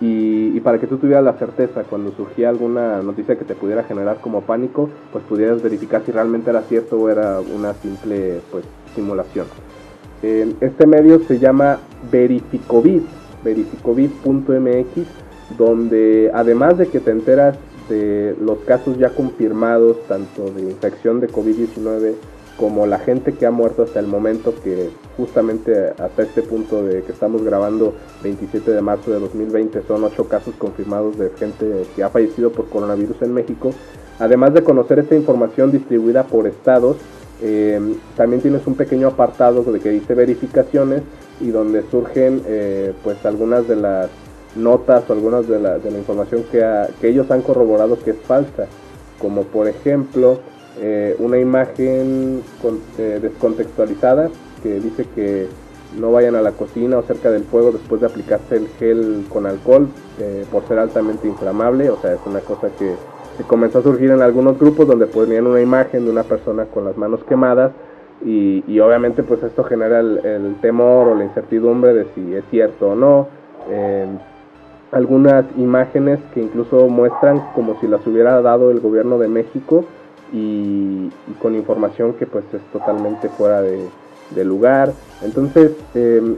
y, 0.00 0.52
y, 0.54 0.60
para 0.60 0.78
que 0.78 0.86
tú 0.86 0.98
tuvieras 0.98 1.24
la 1.24 1.32
certeza 1.32 1.82
cuando 1.84 2.12
surgía 2.12 2.50
alguna 2.50 3.02
noticia 3.02 3.36
que 3.36 3.44
te 3.44 3.54
pudiera 3.54 3.82
generar 3.82 4.18
como 4.20 4.42
pánico, 4.42 4.90
pues 5.10 5.24
pudieras 5.24 5.60
verificar 5.60 6.02
si 6.04 6.12
realmente 6.12 6.50
era 6.50 6.62
cierto 6.62 6.98
o 6.98 7.08
era 7.08 7.40
una 7.40 7.72
simple 7.74 8.40
pues, 8.52 8.64
simulación. 8.94 9.46
este 10.22 10.86
medio 10.86 11.18
se 11.20 11.38
llama 11.38 11.78
Verificovid 12.12 13.02
verificovid.mx, 13.48 15.06
donde 15.56 16.30
además 16.34 16.78
de 16.78 16.88
que 16.88 17.00
te 17.00 17.10
enteras 17.10 17.56
de 17.88 18.36
los 18.40 18.58
casos 18.60 18.98
ya 18.98 19.10
confirmados, 19.10 19.96
tanto 20.06 20.50
de 20.50 20.62
infección 20.62 21.20
de 21.20 21.28
COVID-19 21.28 22.14
como 22.58 22.86
la 22.86 22.98
gente 22.98 23.34
que 23.34 23.46
ha 23.46 23.52
muerto 23.52 23.84
hasta 23.84 24.00
el 24.00 24.08
momento, 24.08 24.52
que 24.64 24.90
justamente 25.16 25.90
hasta 25.96 26.22
este 26.22 26.42
punto 26.42 26.84
de 26.84 27.02
que 27.02 27.12
estamos 27.12 27.42
grabando 27.44 27.94
27 28.22 28.72
de 28.72 28.82
marzo 28.82 29.12
de 29.12 29.20
2020 29.20 29.82
son 29.86 30.02
8 30.02 30.28
casos 30.28 30.54
confirmados 30.58 31.16
de 31.16 31.30
gente 31.38 31.84
que 31.94 32.02
ha 32.02 32.10
fallecido 32.10 32.50
por 32.50 32.68
coronavirus 32.68 33.22
en 33.22 33.32
México. 33.32 33.70
Además 34.18 34.52
de 34.54 34.64
conocer 34.64 34.98
esta 34.98 35.14
información 35.14 35.70
distribuida 35.70 36.24
por 36.24 36.48
estados, 36.48 36.96
eh, 37.40 37.80
también 38.16 38.42
tienes 38.42 38.66
un 38.66 38.74
pequeño 38.74 39.08
apartado 39.08 39.62
de 39.62 39.80
que 39.80 39.90
dice 39.90 40.14
verificaciones 40.14 41.02
y 41.40 41.50
donde 41.50 41.84
surgen 41.90 42.42
eh, 42.46 42.92
pues 43.04 43.24
algunas 43.24 43.68
de 43.68 43.76
las 43.76 44.10
notas 44.56 45.08
o 45.08 45.12
algunas 45.12 45.46
de 45.46 45.60
la, 45.60 45.78
de 45.78 45.90
la 45.90 45.98
información 45.98 46.44
que, 46.50 46.64
que, 47.00 47.08
ellos 47.08 47.30
han 47.30 47.42
corroborado 47.42 47.98
que 47.98 48.10
es 48.10 48.18
falsa, 48.18 48.66
como 49.20 49.42
por 49.42 49.68
ejemplo 49.68 50.40
eh, 50.80 51.14
una 51.18 51.38
imagen 51.38 52.42
eh, 52.98 53.18
descontextualizada 53.22 54.30
que 54.62 54.80
dice 54.80 55.06
que 55.14 55.46
no 55.98 56.12
vayan 56.12 56.34
a 56.34 56.42
la 56.42 56.52
cocina 56.52 56.98
o 56.98 57.02
cerca 57.02 57.30
del 57.30 57.44
fuego 57.44 57.72
después 57.72 58.00
de 58.00 58.08
aplicarse 58.08 58.56
el 58.56 58.68
gel 58.78 59.24
con 59.28 59.46
alcohol 59.46 59.88
por 60.50 60.66
ser 60.66 60.80
altamente 60.80 61.28
inflamable, 61.28 61.88
o 61.90 62.00
sea, 62.00 62.14
es 62.14 62.20
una 62.26 62.40
cosa 62.40 62.68
que, 62.76 62.94
que 63.38 63.44
comenzó 63.44 63.78
a 63.78 63.82
surgir 63.82 64.10
en 64.10 64.20
algunos 64.20 64.58
grupos 64.58 64.88
donde 64.88 65.06
ponían 65.06 65.46
una 65.46 65.62
imagen 65.62 66.04
de 66.04 66.10
una 66.10 66.24
persona 66.24 66.64
con 66.66 66.84
las 66.84 66.96
manos 66.98 67.22
quemadas 67.24 67.70
y, 68.24 68.80
obviamente 68.80 69.22
pues 69.22 69.40
esto 69.44 69.62
genera 69.62 70.00
el, 70.00 70.56
temor 70.60 71.06
o 71.06 71.14
la 71.14 71.24
incertidumbre 71.24 71.94
de 71.94 72.06
si 72.14 72.34
es 72.34 72.44
cierto 72.50 72.90
o 72.90 72.94
no. 72.96 73.28
Em, 73.70 74.18
algunas 74.90 75.44
imágenes 75.56 76.18
que 76.34 76.40
incluso 76.40 76.88
muestran 76.88 77.40
como 77.54 77.78
si 77.80 77.86
las 77.86 78.04
hubiera 78.06 78.42
dado 78.42 78.72
el 78.72 78.80
gobierno 78.80 79.18
de 79.18 79.28
México 79.28 79.84
y, 80.32 81.10
con 81.40 81.54
información 81.54 82.14
que 82.14 82.26
pues 82.26 82.44
es 82.52 82.62
totalmente 82.72 83.28
fuera 83.28 83.62
de, 83.62 83.88
lugar. 84.44 84.92
Entonces 85.22 85.72
em, 85.94 86.36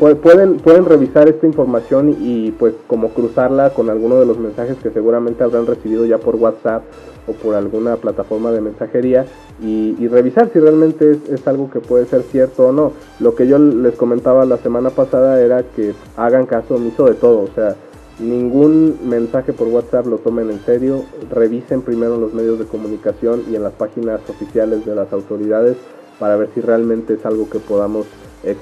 pueden, 0.00 0.56
pueden 0.56 0.86
revisar 0.86 1.28
esta 1.28 1.46
información 1.46 2.16
y 2.20 2.52
pues 2.52 2.74
como 2.86 3.10
cruzarla 3.10 3.70
con 3.74 3.90
alguno 3.90 4.18
de 4.18 4.26
los 4.26 4.38
mensajes 4.38 4.76
que 4.82 4.90
seguramente 4.90 5.44
habrán 5.44 5.66
recibido 5.66 6.06
ya 6.06 6.18
por 6.18 6.36
WhatsApp 6.36 6.84
o 7.26 7.32
por 7.32 7.54
alguna 7.54 7.96
plataforma 7.96 8.50
de 8.50 8.62
mensajería 8.62 9.26
y, 9.62 10.08
revisar 10.08 10.50
si 10.52 10.58
realmente 10.58 11.18
es, 11.30 11.46
algo 11.46 11.70
que 11.70 11.80
puede 11.80 12.06
ser 12.06 12.22
cierto 12.22 12.68
o 12.68 12.72
no. 12.72 12.92
Lo 13.20 13.34
que 13.34 13.46
yo 13.46 13.58
les 13.58 13.94
comentaba 13.94 14.44
la 14.46 14.56
semana 14.56 14.90
pasada 14.90 15.40
era 15.40 15.62
que 15.62 15.92
hagan 16.16 16.46
caso 16.46 16.76
omiso 16.76 17.04
de 17.04 17.14
todo, 17.14 17.42
o 17.42 17.48
sea, 17.54 17.76
ningún 18.18 18.98
mensaje 19.04 19.52
por 19.52 19.68
WhatsApp 19.68 20.06
lo 20.06 20.18
tomen 20.18 20.50
en 20.50 20.60
serio, 20.64 21.04
revisen 21.30 21.82
primero 21.82 22.16
los 22.16 22.32
medios 22.32 22.58
de 22.58 22.64
comunicación 22.64 23.42
y 23.50 23.56
en 23.56 23.62
las 23.62 23.74
páginas 23.74 24.20
oficiales 24.28 24.84
de 24.86 24.94
las 24.94 25.12
autoridades 25.12 25.76
para 26.18 26.36
ver 26.36 26.48
si 26.54 26.60
realmente 26.60 27.14
es 27.14 27.24
algo 27.24 27.48
que 27.48 27.58
podamos 27.58 28.06
eh, 28.44 28.56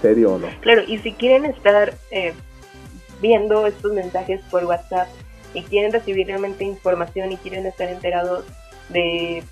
serio 0.00 0.34
o 0.34 0.38
no. 0.38 0.48
Claro, 0.60 0.82
y 0.86 0.98
si 0.98 1.12
quieren 1.12 1.44
estar 1.44 1.94
eh, 2.10 2.32
viendo 3.20 3.66
estos 3.66 3.92
mensajes 3.92 4.40
por 4.50 4.64
WhatsApp 4.64 5.08
y 5.54 5.62
quieren 5.62 5.92
recibir 5.92 6.26
realmente 6.26 6.64
información 6.64 7.32
y 7.32 7.36
quieren 7.36 7.66
estar 7.66 7.88
enterados 7.88 8.44
de 8.90 9.42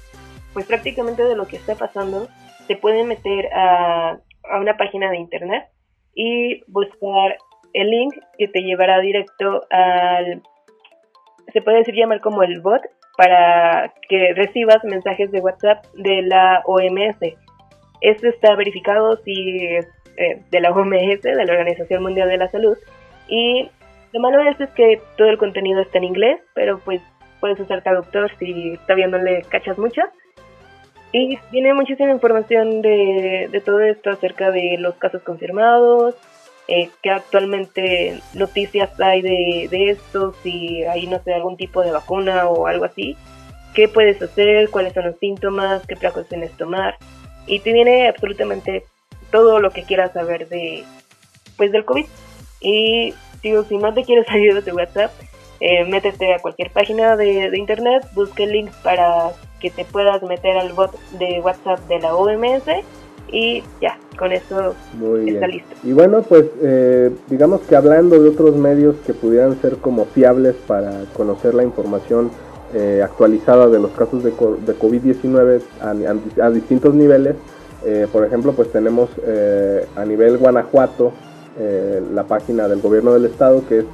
pues 0.53 0.67
prácticamente 0.67 1.25
de 1.25 1.35
lo 1.35 1.47
que 1.47 1.57
está 1.57 1.75
pasando, 1.75 2.29
se 2.67 2.77
pueden 2.77 3.09
meter 3.09 3.47
a, 3.53 4.19
una 4.61 4.77
página 4.77 5.11
de 5.11 5.17
internet 5.17 5.65
y 6.15 6.63
buscar 6.69 7.37
el 7.73 7.91
link 7.91 8.15
que 8.39 8.47
te 8.47 8.61
llevará 8.61 9.01
directo 9.01 9.63
al, 9.71 10.43
se 11.53 11.61
puede 11.63 11.79
decir 11.79 11.95
llamar 11.95 12.21
como 12.21 12.43
el 12.45 12.61
bot, 12.61 12.83
para 13.17 13.93
que 14.09 14.33
recibas 14.35 14.83
mensajes 14.85 15.31
de 15.31 15.41
WhatsApp 15.41 15.85
de 15.95 16.23
la 16.23 16.63
OMS. 16.67 17.19
Esto 18.05 18.29
está 18.29 18.55
verificado 18.55 19.17
si 19.25 19.67
es 19.67 19.87
eh, 20.19 20.43
de 20.51 20.61
la 20.61 20.71
OMS, 20.73 21.23
de 21.23 21.45
la 21.45 21.53
Organización 21.53 22.03
Mundial 22.03 22.29
de 22.29 22.37
la 22.37 22.51
Salud, 22.51 22.77
y 23.29 23.71
lo 24.12 24.21
malo 24.21 24.43
es, 24.43 24.61
es 24.61 24.69
que 24.71 25.01
todo 25.17 25.29
el 25.29 25.38
contenido 25.38 25.81
está 25.81 25.99
en 25.99 26.05
inglés, 26.05 26.38
pero 26.55 26.79
pues 26.81 27.01
puedes 27.40 27.59
usar 27.59 27.83
traductor 27.83 28.31
si 28.38 28.79
todavía 28.83 29.07
no 29.07 29.19
le 29.19 29.43
cachas 29.43 29.79
mucho. 29.79 30.03
Y 31.12 31.38
tiene 31.51 31.73
muchísima 31.73 32.11
información 32.11 32.83
de, 32.83 33.49
de 33.51 33.61
todo 33.61 33.81
esto 33.81 34.11
acerca 34.11 34.51
de 34.51 34.77
los 34.79 34.97
casos 34.97 35.23
confirmados, 35.23 36.14
eh, 36.69 36.90
actualmente 37.11 38.21
noticias 38.35 38.99
hay 39.01 39.23
de, 39.23 39.69
de 39.71 39.90
esto, 39.90 40.35
si 40.43 40.85
hay, 40.85 41.07
no 41.07 41.23
sé, 41.23 41.33
algún 41.33 41.57
tipo 41.57 41.83
de 41.83 41.90
vacuna 41.90 42.49
o 42.49 42.67
algo 42.67 42.85
así, 42.85 43.17
qué 43.75 43.88
puedes 43.88 44.21
hacer, 44.21 44.69
cuáles 44.71 44.93
son 44.93 45.07
los 45.07 45.19
síntomas, 45.19 45.87
qué 45.87 45.97
precauciones 45.97 46.53
tomar. 46.53 46.97
Y 47.47 47.61
te 47.61 47.73
viene 47.73 48.09
absolutamente 48.09 48.85
todo 49.31 49.61
lo 49.61 49.71
que 49.71 49.85
quieras 49.85 50.13
saber 50.13 50.49
de, 50.49 50.85
pues, 51.57 51.73
del 51.73 51.85
COVID. 51.85 52.07
Y 52.61 53.15
digo, 53.43 53.65
si 53.65 53.77
no 53.77 53.93
te 53.93 54.05
quieres 54.05 54.27
salir 54.29 54.55
de 54.55 54.63
tu 54.63 54.77
WhatsApp, 54.77 55.13
eh, 55.61 55.85
métete 55.85 56.35
a 56.35 56.39
cualquier 56.41 56.71
página 56.71 57.17
de, 57.17 57.51
de 57.51 57.59
internet, 57.59 58.05
busca 58.15 58.43
el 58.43 58.53
link 58.53 58.71
para 58.83 59.33
que 59.61 59.71
te 59.71 59.85
puedas 59.85 60.23
meter 60.23 60.57
al 60.59 60.73
bot 60.73 60.99
de 61.13 61.41
WhatsApp 61.41 61.81
de 61.89 62.01
la 62.01 62.15
OMS 62.15 62.65
y 63.33 63.63
ya, 63.81 63.99
con 64.19 64.33
eso 64.33 64.75
está 65.27 65.47
listo. 65.47 65.75
Y 65.83 65.93
bueno, 65.93 66.23
pues 66.23 66.45
eh, 66.63 67.11
digamos 67.29 67.63
que 67.63 67.75
hablando 67.75 68.23
de 68.23 68.29
otros 68.29 68.55
medios 68.57 68.97
que 69.07 69.13
pudieran 69.15 69.61
ser 69.61 69.79
como 69.79 70.05
fiables 70.05 70.55
para 70.67 71.05
conocer 71.17 71.55
la 71.55 71.65
información 71.65 72.31
eh, 72.72 73.03
actualizada 73.05 73.68
de 73.68 73.79
los 73.79 73.90
casos 73.92 74.24
de, 74.24 74.31
de 74.31 74.79
COVID-19 74.79 75.61
a, 76.40 76.50
distintos 76.50 76.94
niveles, 76.94 77.37
eh, 77.85 78.07
por 78.11 78.24
ejemplo, 78.24 78.53
pues 78.53 78.72
tenemos 78.72 79.11
a 79.96 80.05
nivel 80.05 80.38
Guanajuato 80.38 81.12
la 82.12 82.24
página 82.24 82.66
del 82.66 82.81
gobierno 82.81 83.12
del 83.12 83.27
estado 83.27 83.62
que 83.68 83.79
es 83.81 83.85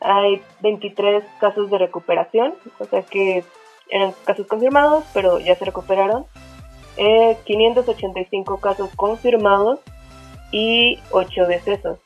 hay 0.00 0.40
23 0.60 1.24
casos 1.38 1.70
de 1.70 1.78
recuperación, 1.78 2.54
o 2.78 2.84
sea 2.84 3.02
que 3.02 3.44
eran 3.90 4.12
casos 4.24 4.46
confirmados, 4.46 5.04
pero 5.12 5.40
ya 5.40 5.54
se 5.56 5.64
recuperaron. 5.64 6.26
Eh, 6.96 7.36
585 7.44 8.60
casos 8.60 8.90
confirmados 8.96 9.80
y 10.52 10.98
8 11.12 11.46
decesos 11.46 11.98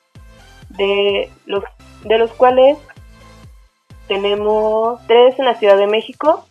de 0.77 1.31
los, 1.47 1.65
de 2.05 2.19
los 2.19 2.31
cuales 2.33 2.79
tenemos 4.09 5.01
tres 5.07 5.39
en 5.39 5.45
la 5.45 5.55
Ciudad 5.55 5.77
de 5.79 5.87
México, 5.87 6.45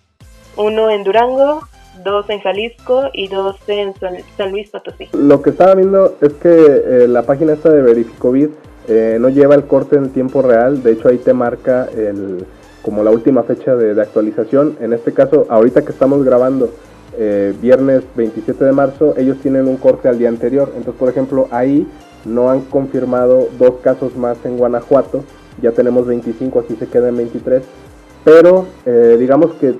uno 0.57 0.89
en 0.89 1.03
Durango, 1.03 1.61
dos 2.03 2.29
en 2.29 2.39
Jalisco 2.39 3.09
y 3.13 3.27
dos 3.27 3.57
en 3.67 3.93
San 4.37 4.51
Luis 4.51 4.69
Potosí. 4.69 5.09
Lo 5.13 5.41
que 5.41 5.51
estaba 5.51 5.75
viendo 5.75 6.17
es 6.21 6.33
que 6.33 6.49
eh, 6.49 7.07
la 7.07 7.23
página 7.23 7.53
esta 7.53 7.69
de 7.69 7.81
Verificovid 7.81 8.49
eh, 8.87 9.17
no 9.19 9.29
lleva 9.29 9.55
el 9.55 9.65
corte 9.65 9.95
en 9.95 10.09
tiempo 10.09 10.41
real, 10.41 10.83
de 10.83 10.93
hecho 10.93 11.09
ahí 11.09 11.17
te 11.17 11.33
marca 11.33 11.87
el, 11.95 12.45
como 12.83 13.03
la 13.03 13.11
última 13.11 13.43
fecha 13.43 13.75
de, 13.75 13.99
actualización. 13.99 14.77
En 14.79 14.93
este 14.93 15.13
caso, 15.13 15.47
ahorita 15.49 15.83
que 15.83 15.91
estamos 15.91 16.23
grabando, 16.23 16.69
eh, 17.17 17.53
viernes 17.61 18.03
27 18.15 18.65
de 18.65 18.71
marzo, 18.71 19.13
ellos 19.17 19.37
tienen 19.41 19.67
un 19.67 19.77
corte 19.77 20.09
al 20.09 20.19
día 20.19 20.29
anterior. 20.29 20.69
Entonces, 20.75 20.95
por 20.99 21.09
ejemplo, 21.09 21.47
ahí 21.51 21.87
no 22.25 22.49
han 22.49 22.61
confirmado 22.61 23.47
dos 23.57 23.75
casos 23.81 24.15
más 24.15 24.37
en 24.45 24.57
Guanajuato, 24.57 25.23
ya 25.61 25.71
tenemos 25.71 26.07
25, 26.07 26.59
aquí 26.59 26.75
se 26.75 26.87
queda 26.87 27.09
en 27.09 27.17
23, 27.17 27.63
pero 28.23 28.65
eh, 28.85 29.17
digamos 29.19 29.53
que 29.53 29.75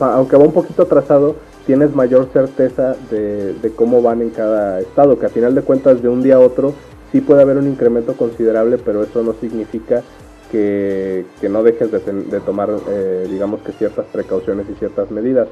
aunque 0.00 0.36
va 0.36 0.44
un 0.44 0.52
poquito 0.52 0.82
atrasado, 0.82 1.36
tienes 1.66 1.94
mayor 1.94 2.28
certeza 2.32 2.96
de, 3.10 3.72
cómo 3.76 4.02
van 4.02 4.22
en 4.22 4.30
cada 4.30 4.80
estado, 4.80 5.18
que 5.18 5.26
a 5.26 5.30
final 5.30 5.54
de 5.54 5.62
cuentas 5.62 6.02
de 6.02 6.08
un 6.08 6.22
día 6.22 6.36
a 6.36 6.40
otro 6.40 6.72
sí 7.12 7.20
puede 7.20 7.42
haber 7.42 7.58
un 7.58 7.66
incremento 7.66 8.14
considerable, 8.14 8.78
pero 8.78 9.02
eso 9.02 9.22
no 9.22 9.34
significa 9.34 10.02
que, 10.50 11.24
no 11.48 11.62
dejes 11.62 11.90
de, 11.90 12.40
tomar, 12.40 12.70
eh, 12.88 13.26
digamos 13.28 13.60
que 13.62 13.72
ciertas 13.72 14.06
precauciones 14.06 14.66
y 14.70 14.74
ciertas 14.74 15.10
medidas. 15.10 15.48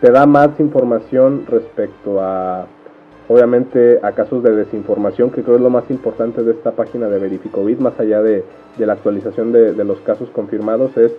Te 0.00 0.10
da 0.10 0.26
más 0.26 0.60
información 0.60 1.46
respecto 1.46 2.20
a 2.20 2.66
obviamente 3.28 4.00
a 4.02 4.12
casos 4.12 4.42
de 4.42 4.54
desinformación, 4.54 5.30
que 5.30 5.42
creo 5.42 5.56
es 5.56 5.62
lo 5.62 5.70
más 5.70 5.90
importante 5.90 6.42
de 6.42 6.52
esta 6.52 6.72
página 6.72 7.08
de 7.08 7.18
Verificovit, 7.18 7.78
más 7.78 7.98
allá 7.98 8.22
de, 8.22 8.44
la 8.78 8.92
actualización 8.92 9.52
de, 9.52 9.84
los 9.84 10.00
casos 10.00 10.28
confirmados, 10.30 10.96
es, 10.96 11.12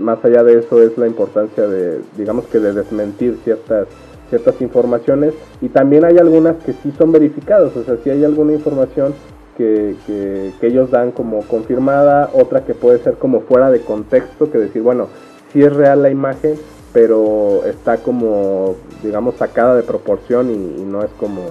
más 0.00 0.24
allá 0.24 0.42
de 0.42 0.58
eso 0.60 0.82
es 0.82 0.96
la 0.96 1.06
importancia 1.06 1.66
de, 1.66 2.00
digamos 2.16 2.46
que 2.46 2.58
de 2.58 2.72
desmentir 2.72 3.38
ciertas 3.44 3.86
ciertas 4.30 4.60
informaciones. 4.60 5.34
Y 5.60 5.68
también 5.68 6.04
hay 6.04 6.18
algunas 6.18 6.56
que 6.64 6.72
sí 6.72 6.92
son 6.98 7.12
verificadas, 7.12 7.76
o 7.76 7.84
sea, 7.84 7.96
si 8.02 8.10
hay 8.10 8.24
alguna 8.24 8.52
información 8.52 9.14
que, 9.56 9.94
que, 10.06 10.66
ellos 10.66 10.90
dan 10.90 11.12
como 11.12 11.42
confirmada, 11.42 12.30
otra 12.32 12.64
que 12.64 12.74
puede 12.74 12.98
ser 12.98 13.14
como 13.14 13.42
fuera 13.42 13.70
de 13.70 13.80
contexto, 13.80 14.50
que 14.50 14.58
decir, 14.58 14.82
bueno, 14.82 15.08
si 15.52 15.62
es 15.62 15.72
real 15.72 16.02
la 16.02 16.10
imagen, 16.10 16.54
pero 16.94 17.64
está 17.64 17.96
como, 17.96 18.76
digamos, 19.02 19.34
sacada 19.34 19.74
de 19.74 19.82
proporción 19.82 20.48
y, 20.48 20.84
no 20.84 21.02
es 21.02 21.10
como, 21.18 21.42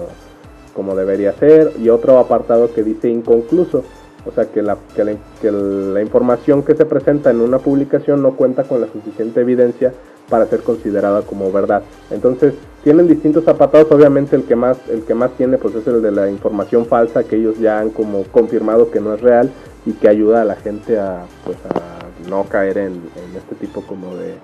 como 0.73 0.95
debería 0.95 1.33
ser. 1.33 1.73
Y 1.77 1.89
otro 1.89 2.17
apartado 2.17 2.73
que 2.73 2.81
dice 2.81 3.09
inconcluso, 3.09 3.83
o 4.25 4.31
sea 4.31 4.45
que 4.45 4.61
la, 4.61 4.77
que 4.95 5.51
la, 5.51 6.01
información 6.01 6.63
que 6.63 6.75
se 6.75 6.85
presenta 6.85 7.29
en 7.29 7.41
una 7.41 7.59
publicación 7.59 8.21
no 8.21 8.37
cuenta 8.37 8.63
con 8.63 8.79
la 8.79 8.87
suficiente 8.87 9.41
evidencia 9.41 9.91
para 10.29 10.45
ser 10.45 10.61
considerada 10.61 11.23
como 11.23 11.51
verdad. 11.51 11.83
Entonces, 12.09 12.53
tienen 12.85 13.09
distintos 13.09 13.45
apartados, 13.49 13.91
obviamente 13.91 14.37
el 14.37 14.43
que 14.43 14.55
más 14.55 14.77
el 14.89 15.03
que 15.03 15.13
más 15.13 15.31
tiene 15.31 15.57
pues 15.57 15.75
es 15.75 15.85
el 15.87 16.01
de 16.01 16.11
la 16.11 16.29
información 16.29 16.85
falsa 16.85 17.25
que 17.25 17.35
ellos 17.35 17.59
ya 17.59 17.79
han 17.79 17.89
como 17.89 18.23
confirmado 18.31 18.91
que 18.91 19.01
no 19.01 19.13
es 19.13 19.19
real 19.19 19.51
y 19.85 19.91
que 19.91 20.07
ayuda 20.07 20.43
a 20.43 20.45
la 20.45 20.55
gente 20.55 20.97
a 20.97 21.25
pues 21.43 21.57
a 21.65 22.29
no 22.29 22.45
caer 22.45 22.77
en 22.77 23.01
este 23.35 23.55
tipo 23.55 23.81
como 23.81 24.15
de, 24.15 24.35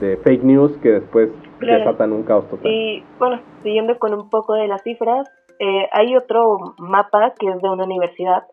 de 0.00 0.16
fake 0.18 0.42
news 0.42 0.76
que 0.82 0.90
después 0.90 1.30
desatan 1.60 2.12
un 2.12 2.22
caos 2.22 2.48
total. 2.48 2.70
Y 2.70 3.04
bueno, 3.18 3.40
siguiendo 3.62 3.98
con 3.98 4.14
un 4.14 4.30
poco 4.30 4.54
de 4.54 4.68
las 4.68 4.82
cifras, 4.82 5.28
eh, 5.58 5.88
hay 5.92 6.16
otro 6.16 6.58
mapa 6.78 7.34
que 7.38 7.48
es 7.48 7.60
de 7.60 7.68
una 7.68 7.84
universidad 7.84 8.44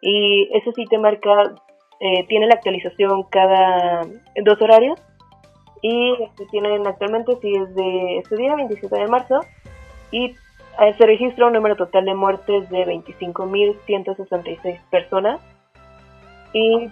y 0.00 0.48
ese 0.52 0.72
sí 0.72 0.84
te 0.86 0.98
marca, 0.98 1.54
eh, 2.00 2.26
tiene 2.28 2.46
la 2.46 2.54
actualización 2.54 3.24
cada 3.30 4.02
dos 4.44 4.60
horarios 4.60 5.00
y 5.80 6.12
este 6.22 6.46
tienen 6.46 6.86
actualmente 6.86 7.36
sí 7.40 7.52
es 7.54 7.74
de 7.74 8.18
este 8.18 8.36
día, 8.36 8.54
27 8.54 8.94
de 8.96 9.08
marzo, 9.08 9.40
y 10.12 10.26
eh, 10.80 10.94
se 10.96 11.06
registra 11.06 11.46
un 11.46 11.52
número 11.52 11.76
total 11.76 12.04
de 12.04 12.14
muertes 12.14 12.70
de 12.70 12.86
25.166 12.86 14.80
personas 14.90 15.40
y 16.52 16.88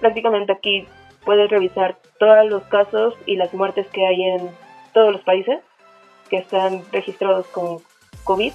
prácticamente 0.00 0.52
aquí 0.52 0.86
puedes 1.26 1.50
revisar 1.50 1.98
todos 2.18 2.48
los 2.48 2.62
casos 2.64 3.12
y 3.26 3.36
las 3.36 3.52
muertes 3.52 3.86
que 3.88 4.06
hay 4.06 4.22
en 4.22 4.48
todos 4.94 5.12
los 5.12 5.20
países 5.22 5.58
que 6.30 6.38
están 6.38 6.80
registrados 6.90 7.46
con 7.48 7.80
COVID 8.24 8.52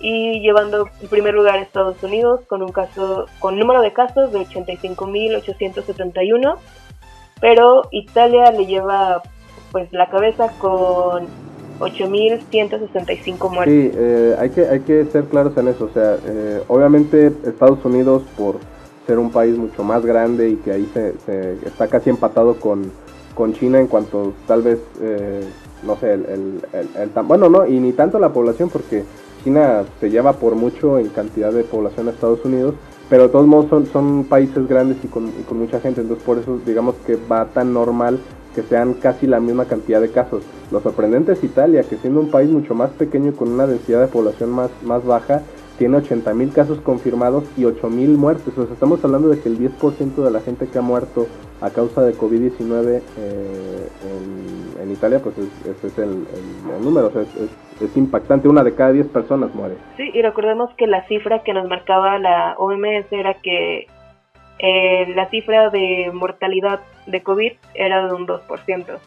y 0.00 0.40
llevando 0.40 0.88
en 1.02 1.08
primer 1.08 1.34
lugar 1.34 1.58
Estados 1.58 2.02
Unidos 2.02 2.40
con 2.48 2.62
un 2.62 2.72
caso 2.72 3.26
con 3.38 3.58
número 3.58 3.82
de 3.82 3.92
casos 3.92 4.32
de 4.32 4.38
85.871 4.40 6.56
pero 7.40 7.82
Italia 7.90 8.50
le 8.50 8.66
lleva 8.66 9.22
pues 9.72 9.92
la 9.92 10.08
cabeza 10.08 10.50
con 10.58 11.26
8.165 11.80 13.50
muertes. 13.50 13.74
Sí, 13.74 13.90
eh, 13.94 14.36
hay, 14.38 14.50
que, 14.50 14.66
hay 14.66 14.80
que 14.80 15.04
ser 15.06 15.24
claros 15.24 15.56
en 15.58 15.68
eso. 15.68 15.84
O 15.84 15.90
sea, 15.90 16.16
eh, 16.26 16.62
obviamente 16.68 17.32
Estados 17.44 17.84
Unidos, 17.84 18.22
por 18.36 18.56
ser 19.06 19.18
un 19.18 19.30
país 19.30 19.56
mucho 19.56 19.84
más 19.84 20.04
grande 20.04 20.50
y 20.50 20.56
que 20.56 20.72
ahí 20.72 20.90
se, 20.92 21.14
está 21.64 21.88
casi 21.88 22.10
empatado 22.10 22.56
con, 22.56 22.90
con, 23.34 23.52
China 23.54 23.78
en 23.78 23.86
cuanto 23.86 24.34
tal 24.46 24.62
vez, 24.62 24.80
eh, 25.00 25.44
no 25.84 25.96
sé, 25.96 26.14
el, 26.14 26.60
el, 26.72 27.10
bueno, 27.24 27.48
no, 27.48 27.66
y 27.66 27.78
ni 27.78 27.92
tanto 27.92 28.18
la 28.18 28.32
población 28.32 28.68
porque 28.68 29.04
China 29.44 29.84
se 30.00 30.10
lleva 30.10 30.32
por 30.32 30.56
mucho 30.56 30.98
en 30.98 31.08
cantidad 31.08 31.52
de 31.52 31.62
población 31.62 32.08
a 32.08 32.10
Estados 32.10 32.44
Unidos, 32.44 32.74
pero 33.08 33.24
de 33.24 33.28
todos 33.28 33.46
modos 33.46 33.70
son, 33.70 33.86
son 33.86 34.24
países 34.24 34.66
grandes 34.66 34.98
y 35.04 35.06
con, 35.06 35.30
con 35.48 35.58
mucha 35.58 35.78
gente, 35.80 36.00
entonces 36.00 36.24
por 36.24 36.38
eso 36.38 36.58
digamos 36.66 36.96
que 37.06 37.16
va 37.30 37.46
tan 37.46 37.72
normal 37.72 38.18
que 38.56 38.62
sean 38.62 38.94
casi 38.94 39.26
la 39.26 39.38
misma 39.38 39.66
cantidad 39.66 40.00
de 40.00 40.10
casos. 40.10 40.42
Lo 40.72 40.80
sorprendente 40.80 41.32
es 41.32 41.44
Italia, 41.44 41.82
que 41.82 41.98
siendo 41.98 42.20
un 42.20 42.30
país 42.30 42.50
mucho 42.50 42.74
más 42.74 42.90
pequeño 42.90 43.30
y 43.30 43.34
con 43.34 43.50
una 43.50 43.66
densidad 43.66 44.00
de 44.00 44.08
población 44.08 44.50
más, 44.50 44.70
más 44.82 45.04
baja, 45.04 45.42
tiene 45.78 45.98
80.000 45.98 46.52
casos 46.52 46.80
confirmados 46.80 47.44
y 47.56 47.62
8.000 47.62 48.16
muertes. 48.16 48.56
O 48.56 48.64
sea, 48.64 48.74
estamos 48.74 49.04
hablando 49.04 49.28
de 49.28 49.40
que 49.40 49.48
el 49.48 49.58
10% 49.58 50.14
de 50.14 50.30
la 50.30 50.40
gente 50.40 50.68
que 50.68 50.78
ha 50.78 50.82
muerto 50.82 51.26
a 51.60 51.70
causa 51.70 52.02
de 52.02 52.14
COVID-19 52.14 53.02
eh, 53.18 53.88
en, 54.80 54.90
Italia, 54.90 55.20
pues 55.22 55.36
ese 55.36 55.86
es, 55.88 55.98
el, 55.98 56.24
número, 56.80 57.08
o 57.08 57.10
sea, 57.10 57.22
es, 57.22 57.96
impactante, 57.96 58.48
una 58.48 58.62
de 58.62 58.74
cada 58.74 58.92
10 58.92 59.08
personas 59.08 59.54
muere. 59.54 59.74
Sí, 59.96 60.10
y 60.14 60.22
recordemos 60.22 60.72
que 60.74 60.86
la 60.86 61.06
cifra 61.06 61.42
que 61.42 61.52
nos 61.52 61.68
marcaba 61.68 62.18
la 62.18 62.54
OMS 62.56 63.06
era 63.10 63.34
que 63.34 63.88
eh, 64.58 65.12
la 65.14 65.28
cifra 65.28 65.70
de 65.70 66.10
mortalidad 66.14 66.80
de 67.06 67.22
COVID 67.22 67.52
era 67.74 68.06
de 68.06 68.14
un 68.14 68.26
2%, 68.26 68.98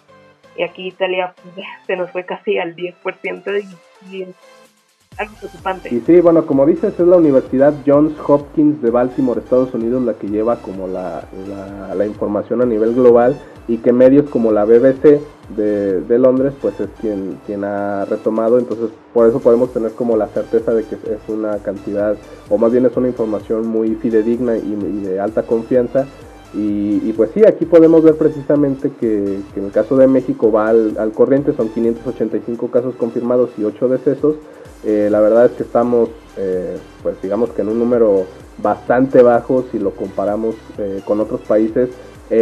y 0.57 0.63
aquí 0.63 0.87
Italia 0.87 1.33
pues, 1.41 1.65
se 1.87 1.95
nos 1.95 2.11
fue 2.11 2.25
casi 2.25 2.59
al 2.59 2.75
10% 2.75 3.63
y, 4.11 4.15
y 4.15 4.27
Y 5.91 5.99
sí, 6.01 6.21
bueno, 6.21 6.45
como 6.45 6.65
dices, 6.65 6.93
es 6.97 7.05
la 7.05 7.17
Universidad 7.17 7.73
Johns 7.85 8.13
Hopkins 8.25 8.81
de 8.81 8.89
Baltimore, 8.89 9.41
Estados 9.41 9.73
Unidos, 9.73 10.01
la 10.03 10.13
que 10.13 10.27
lleva 10.29 10.61
como 10.61 10.87
la, 10.87 11.25
la, 11.93 12.05
información 12.05 12.61
a 12.61 12.65
nivel 12.65 12.95
global 12.95 13.37
y 13.67 13.79
que 13.79 13.91
medios 13.91 14.29
como 14.29 14.53
la 14.53 14.63
BBC 14.63 15.19
de, 15.57 15.99
de, 16.01 16.19
Londres, 16.19 16.53
pues 16.61 16.79
es 16.79 16.89
quien, 17.01 17.37
quien 17.45 17.65
ha 17.65 18.05
retomado, 18.05 18.59
entonces 18.59 18.91
por 19.13 19.27
eso 19.27 19.41
podemos 19.41 19.73
tener 19.73 19.91
como 19.91 20.15
la 20.15 20.27
certeza 20.27 20.73
de 20.73 20.85
que 20.85 20.95
es 20.95 21.19
una 21.27 21.57
cantidad, 21.57 22.15
o 22.49 22.57
más 22.57 22.71
bien 22.71 22.85
es 22.85 22.95
una 22.95 23.09
información 23.09 23.67
muy 23.67 23.95
fidedigna 23.95 24.55
y, 24.55 24.73
de 25.03 25.19
alta 25.19 25.43
confianza. 25.43 26.05
Y, 26.53 27.01
y, 27.07 27.13
pues 27.15 27.29
sí, 27.33 27.43
aquí 27.45 27.65
podemos 27.65 28.03
ver 28.03 28.15
precisamente 28.15 28.89
que, 28.99 29.39
que 29.53 29.59
en 29.59 29.67
el 29.67 29.71
caso 29.71 29.97
de 29.97 30.07
México 30.07 30.51
va 30.51 30.69
al, 30.69 30.97
al 30.97 31.11
corriente, 31.11 31.53
son 31.53 31.69
585 31.69 32.71
casos 32.71 32.95
confirmados 32.95 33.51
y 33.57 33.65
8 33.65 33.87
decesos, 33.89 34.35
eh, 34.83 35.09
la 35.11 35.19
verdad 35.19 35.45
es 35.45 35.51
que 35.51 35.63
estamos, 35.63 36.09
eh, 36.37 36.77
pues 37.03 37.21
digamos 37.21 37.49
que 37.51 37.61
en 37.61 37.69
un 37.69 37.79
número 37.79 38.25
bastante 38.61 39.21
bajo 39.21 39.65
si 39.71 39.79
lo 39.79 39.91
comparamos 39.91 40.55
eh, 40.77 41.01
con 41.05 41.19
otros 41.19 41.41
países, 41.41 41.89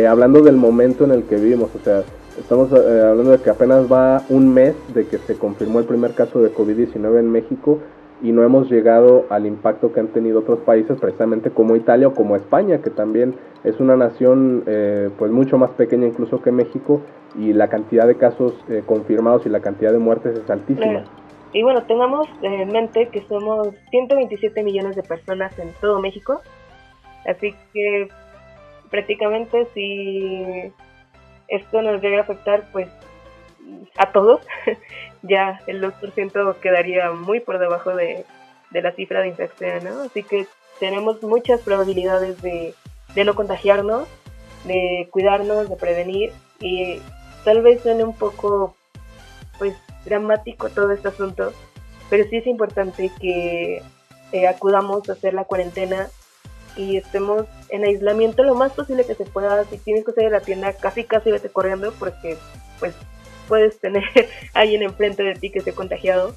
hablando 0.10 0.42
del 0.42 0.58
momento 0.58 1.06
en 1.06 1.12
el 1.12 1.24
que 1.24 1.38
vivimos, 1.38 1.70
o 1.74 1.80
sea, 1.80 2.04
estamos 2.38 2.74
hablando 2.74 3.32
de 3.32 3.38
que 3.38 3.50
apenas 3.50 3.90
va 3.90 4.22
un 4.28 4.54
mes 4.54 4.76
de 4.94 5.06
que 5.08 5.18
se 5.20 5.36
confirmó 5.36 5.80
el 5.80 5.86
primer 5.86 6.14
caso 6.14 6.42
de 6.42 6.54
COVID-19 6.54 7.20
en 7.20 7.32
México 7.32 7.80
y 8.22 8.34
no 8.34 8.44
hemos 8.44 8.70
llegado 8.70 9.28
al 9.30 9.46
impacto 9.46 9.94
que 9.94 10.02
han 10.02 10.10
tenido 10.10 10.40
otros 10.40 10.60
países, 10.60 11.00
precisamente 11.00 11.52
como 11.52 11.78
Italia 11.78 12.10
o 12.10 12.14
como 12.14 12.36
España, 12.36 12.82
que 12.82 12.90
también 12.90 13.36
es 13.64 13.80
una 13.80 13.96
nación 13.96 14.64
pues 15.18 15.32
mucho 15.32 15.58
más 15.58 15.70
pequeña 15.72 16.06
incluso 16.06 16.42
que 16.42 16.52
México 16.52 17.00
y 17.40 17.54
la 17.54 17.70
cantidad 17.70 18.08
de 18.08 18.16
casos 18.16 18.56
confirmados 18.86 19.46
y 19.46 19.50
la 19.50 19.62
cantidad 19.62 19.94
de 19.94 20.00
muertes 20.00 20.38
es 20.38 20.50
altísima. 20.50 21.06
Y 21.54 21.64
bueno, 21.64 21.84
tengamos 21.84 22.28
en 22.42 22.72
mente 22.72 23.08
que 23.10 23.26
somos 23.28 23.70
127 23.90 24.64
millones 24.64 24.96
de 24.96 25.04
personas 25.04 25.58
en 25.60 25.74
todo 25.80 26.00
México, 26.02 26.42
así 27.26 27.56
que 27.74 28.10
prácticamente 28.90 29.66
si 29.74 30.72
esto 31.48 31.82
nos 31.82 32.02
llega 32.02 32.20
a 32.20 32.22
afectar 32.22 32.66
pues 32.72 32.90
a 33.98 34.12
todos, 34.12 34.42
ya 35.24 35.62
el 35.68 35.82
2% 35.82 36.56
quedaría 36.60 37.12
muy 37.12 37.40
por 37.40 37.60
debajo 37.60 37.96
de, 37.96 38.26
la 38.72 38.92
cifra 38.92 39.22
de 39.22 39.30
infección, 39.30 39.84
¿no? 39.84 40.04
Así 40.04 40.24
que 40.24 40.46
tenemos 40.80 41.24
muchas 41.24 41.62
probabilidades 41.62 42.42
de, 42.42 42.74
de 43.16 43.26
no 43.26 43.34
contagiarnos, 43.34 44.08
de 44.66 45.08
cuidarnos, 45.12 45.70
de 45.70 45.76
prevenir 45.78 46.32
y 46.60 47.00
tal 47.44 47.62
vez 47.62 47.82
suene 47.82 48.04
un 48.04 48.14
poco 48.16 48.76
pues 49.58 49.76
dramático 50.08 50.70
todo 50.70 50.92
este 50.92 51.10
asunto, 51.10 51.54
pero 52.10 52.28
sí 52.30 52.38
es 52.38 52.48
importante 52.48 53.12
que 53.20 53.82
eh, 54.32 54.48
acudamos 54.48 55.08
a 55.10 55.14
hacer 55.14 55.34
la 55.34 55.46
cuarentena 55.46 56.08
y 56.76 56.98
estemos 56.98 57.46
en 57.70 57.84
aislamiento 57.84 58.44
lo 58.44 58.56
más 58.56 58.72
posible 58.74 59.06
que 59.06 59.16
se 59.16 59.26
pueda. 59.26 59.64
Si 59.66 59.78
tienes 59.78 60.06
que 60.06 60.12
salir 60.12 60.30
a 60.30 60.40
la 60.40 60.46
tienda, 60.46 60.74
casi 60.74 61.04
casi 61.04 61.32
vete 61.32 61.50
corriendo 61.50 61.94
porque 61.98 62.38
pues 62.80 62.94
puedes 63.48 63.80
tener 63.80 64.04
alguien 64.54 64.84
enfrente 64.84 65.24
de 65.24 65.34
ti 65.34 65.50
que 65.50 65.60
esté 65.60 65.74
contagiado. 65.74 66.36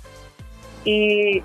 Y 0.84 1.42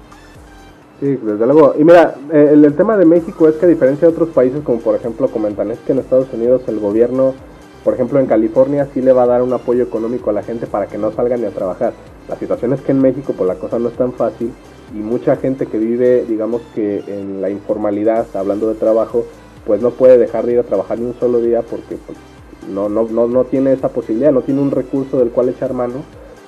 Sí, 1.00 1.08
desde 1.22 1.46
luego. 1.46 1.76
Y 1.78 1.84
mira, 1.84 2.16
eh, 2.32 2.52
el, 2.54 2.64
el, 2.64 2.74
tema 2.76 2.96
de 2.96 3.06
México 3.06 3.50
es 3.50 3.56
que 3.56 3.66
a 3.66 3.70
diferencia 3.70 4.08
de 4.08 4.14
otros 4.14 4.30
países, 4.30 4.64
como 4.64 4.80
por 4.80 4.96
ejemplo 4.96 5.28
comentan, 5.28 5.72
es 5.72 5.80
que 5.80 5.92
en 5.92 6.00
Estados 6.00 6.32
Unidos 6.32 6.62
el 6.68 6.80
gobierno, 6.80 7.36
por 7.86 7.94
ejemplo 7.94 8.20
en 8.20 8.26
California, 8.26 8.88
sí 8.96 9.02
le 9.02 9.14
va 9.14 9.24
a 9.24 9.28
dar 9.28 9.44
un 9.44 9.54
apoyo 9.54 9.84
económico 9.84 10.32
a 10.32 10.34
la 10.34 10.42
gente 10.42 10.66
para 10.66 10.88
que 10.88 10.98
no 10.98 11.12
salgan 11.12 11.42
ni 11.42 11.46
a 11.46 11.52
trabajar. 11.52 11.94
La 12.28 12.36
situación 12.36 12.74
es 12.74 12.82
que 12.82 12.92
en 12.94 13.00
México 13.00 13.36
pues 13.38 13.48
la 13.48 13.56
cosa 13.56 13.78
no 13.78 13.90
es 13.90 13.96
tan 13.96 14.12
fácil 14.12 14.52
y 14.92 14.98
mucha 14.98 15.36
gente 15.36 15.68
que 15.68 15.78
vive 15.78 16.26
digamos 16.26 16.64
que 16.74 17.04
en 17.08 17.42
la 17.42 17.52
informalidad, 17.52 18.26
hablando 18.36 18.70
de 18.70 18.74
trabajo, 18.74 19.24
pues 19.68 19.84
no 19.84 19.92
puede 19.92 20.18
dejar 20.18 20.48
de 20.48 20.54
ir 20.54 20.60
a 20.60 20.64
trabajar 20.64 20.98
ni 20.98 21.06
un 21.06 21.14
solo 21.20 21.40
día 21.42 21.62
porque 21.62 21.98
pues, 22.08 22.18
no, 22.74 22.90
no, 22.90 23.04
no, 23.04 23.28
no 23.28 23.44
tiene 23.44 23.74
esa 23.74 23.90
posibilidad, 23.90 24.32
no 24.32 24.42
tiene 24.42 24.62
un 24.62 24.72
recurso 24.72 25.20
del 25.20 25.30
cual 25.30 25.50
echar 25.50 25.74
mano. 25.74 26.02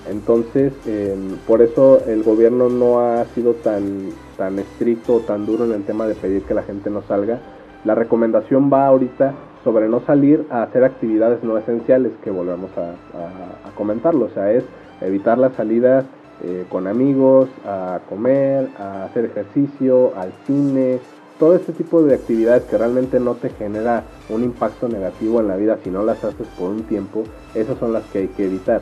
Entonces, 0.10 0.74
em, 0.88 1.38
por 1.46 1.62
eso 1.62 2.02
el 2.08 2.24
gobierno 2.24 2.70
no 2.70 3.00
ha 3.02 3.26
sido 3.36 3.54
tan, 3.54 4.10
tan 4.38 4.58
estricto 4.58 5.18
o 5.18 5.20
tan 5.20 5.46
duro 5.46 5.66
en 5.66 5.74
el 5.74 5.84
tema 5.84 6.08
de 6.08 6.16
pedir 6.16 6.42
que 6.44 6.56
la 6.56 6.64
gente 6.64 6.90
no 6.90 7.04
salga. 7.04 7.40
La 7.86 7.94
recomendación 7.94 8.72
va 8.74 8.88
ahorita 8.88 9.36
sobre 9.68 9.90
no 9.90 10.00
salir 10.00 10.48
a 10.50 10.64
hacer 10.64 10.86
actividades 10.86 11.44
no 11.44 11.58
esenciales, 11.58 12.14
que 12.24 12.32
volvemos 12.32 12.72
a, 12.78 12.92
a 13.68 13.76
comentarlo. 13.76 14.28
O 14.28 14.30
sea, 14.30 14.50
es 14.54 14.64
evitar 15.02 15.38
las 15.38 15.54
salidas 15.56 16.06
eh, 16.42 16.66
con 16.70 16.88
amigos, 16.88 17.50
a 17.66 18.00
comer, 18.08 18.70
a 18.80 19.04
hacer 19.04 19.26
ejercicio, 19.26 20.14
al 20.16 20.32
cine, 20.46 21.00
todo 21.38 21.56
este 21.56 21.74
tipo 21.74 22.02
de 22.02 22.16
actividades 22.16 22.64
que 22.64 22.78
realmente 22.78 23.20
no 23.20 23.36
te 23.36 23.50
genera 23.50 24.04
un 24.30 24.44
impacto 24.44 24.88
negativo 24.88 25.42
en 25.42 25.50
la 25.50 25.58
vida 25.58 25.80
si 25.84 25.90
no 25.90 26.04
las 26.04 26.24
haces 26.24 26.48
por 26.58 26.70
un 26.70 26.84
tiempo, 26.84 27.24
esas 27.54 27.78
son 27.78 27.92
las 27.92 28.04
que 28.06 28.20
hay 28.20 28.28
que 28.30 28.46
evitar. 28.46 28.82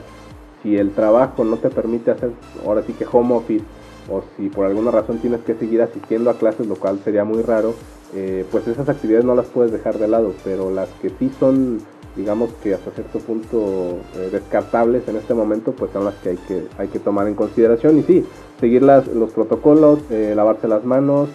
Si 0.61 0.77
el 0.77 0.91
trabajo 0.91 1.43
no 1.43 1.57
te 1.57 1.69
permite 1.69 2.11
hacer 2.11 2.31
ahora 2.65 2.83
sí 2.83 2.93
que 2.93 3.07
home 3.09 3.35
office 3.35 3.65
o 4.11 4.21
si 4.37 4.49
por 4.49 4.65
alguna 4.65 4.91
razón 4.91 5.17
tienes 5.19 5.41
que 5.41 5.55
seguir 5.55 5.81
asistiendo 5.81 6.29
a 6.29 6.37
clases, 6.37 6.67
lo 6.67 6.75
cual 6.75 6.99
sería 7.03 7.23
muy 7.23 7.41
raro, 7.41 7.73
eh, 8.15 8.45
pues 8.49 8.65
esas 8.65 8.87
actividades 8.87 9.25
no 9.25 9.35
las 9.35 9.47
puedes 9.47 9.73
dejar 9.73 9.97
de 9.97 10.07
lado, 10.07 10.33
pero 10.45 10.71
las 10.71 10.87
que 11.01 11.09
sí 11.19 11.29
son 11.37 11.79
digamos 12.15 12.49
que 12.63 12.73
hasta 12.73 12.91
cierto 12.91 13.19
punto 13.19 13.97
eh, 14.15 14.29
descartables 14.31 15.05
en 15.09 15.17
este 15.17 15.33
momento, 15.33 15.73
pues 15.73 15.91
son 15.91 16.05
las 16.05 16.13
que 16.15 16.29
hay 16.29 16.37
que, 16.37 16.65
hay 16.77 16.87
que 16.87 16.99
tomar 16.99 17.27
en 17.27 17.35
consideración 17.35 17.99
y 17.99 18.03
sí, 18.03 18.25
seguir 18.57 18.83
las, 18.83 19.05
los 19.07 19.31
protocolos, 19.31 19.99
eh, 20.09 20.31
lavarse 20.33 20.69
las 20.69 20.85
manos, 20.85 21.27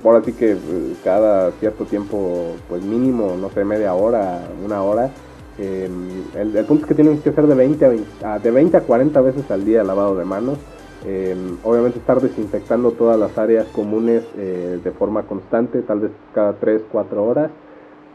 por 0.00 0.14
así 0.14 0.32
que 0.32 0.56
cada 1.02 1.50
cierto 1.58 1.86
tiempo, 1.86 2.52
pues 2.68 2.84
mínimo, 2.84 3.34
no 3.36 3.50
sé, 3.50 3.64
media 3.64 3.92
hora, 3.94 4.42
una 4.64 4.80
hora. 4.84 5.10
El, 5.58 6.64
punto 6.68 6.84
es 6.84 6.88
que 6.88 6.94
tienen 6.94 7.18
que 7.18 7.32
ser 7.32 7.48
de 7.48 7.54
20 7.56 8.06
a, 8.22 8.34
a 8.34 8.38
de 8.38 8.52
20 8.52 8.76
a 8.76 8.80
40 8.82 9.20
veces 9.22 9.50
al 9.50 9.64
día 9.64 9.82
lavado 9.82 10.14
de 10.14 10.24
manos. 10.24 10.58
Em, 11.04 11.58
obviamente 11.62 11.98
estar 11.98 12.20
desinfectando 12.20 12.90
todas 12.92 13.18
las 13.18 13.36
áreas 13.38 13.66
comunes 13.68 14.24
de 14.36 14.90
forma 14.98 15.22
constante, 15.22 15.82
tal 15.82 16.00
vez 16.00 16.10
cada 16.34 16.54
3, 16.54 16.82
4 16.90 17.24
horas. 17.24 17.50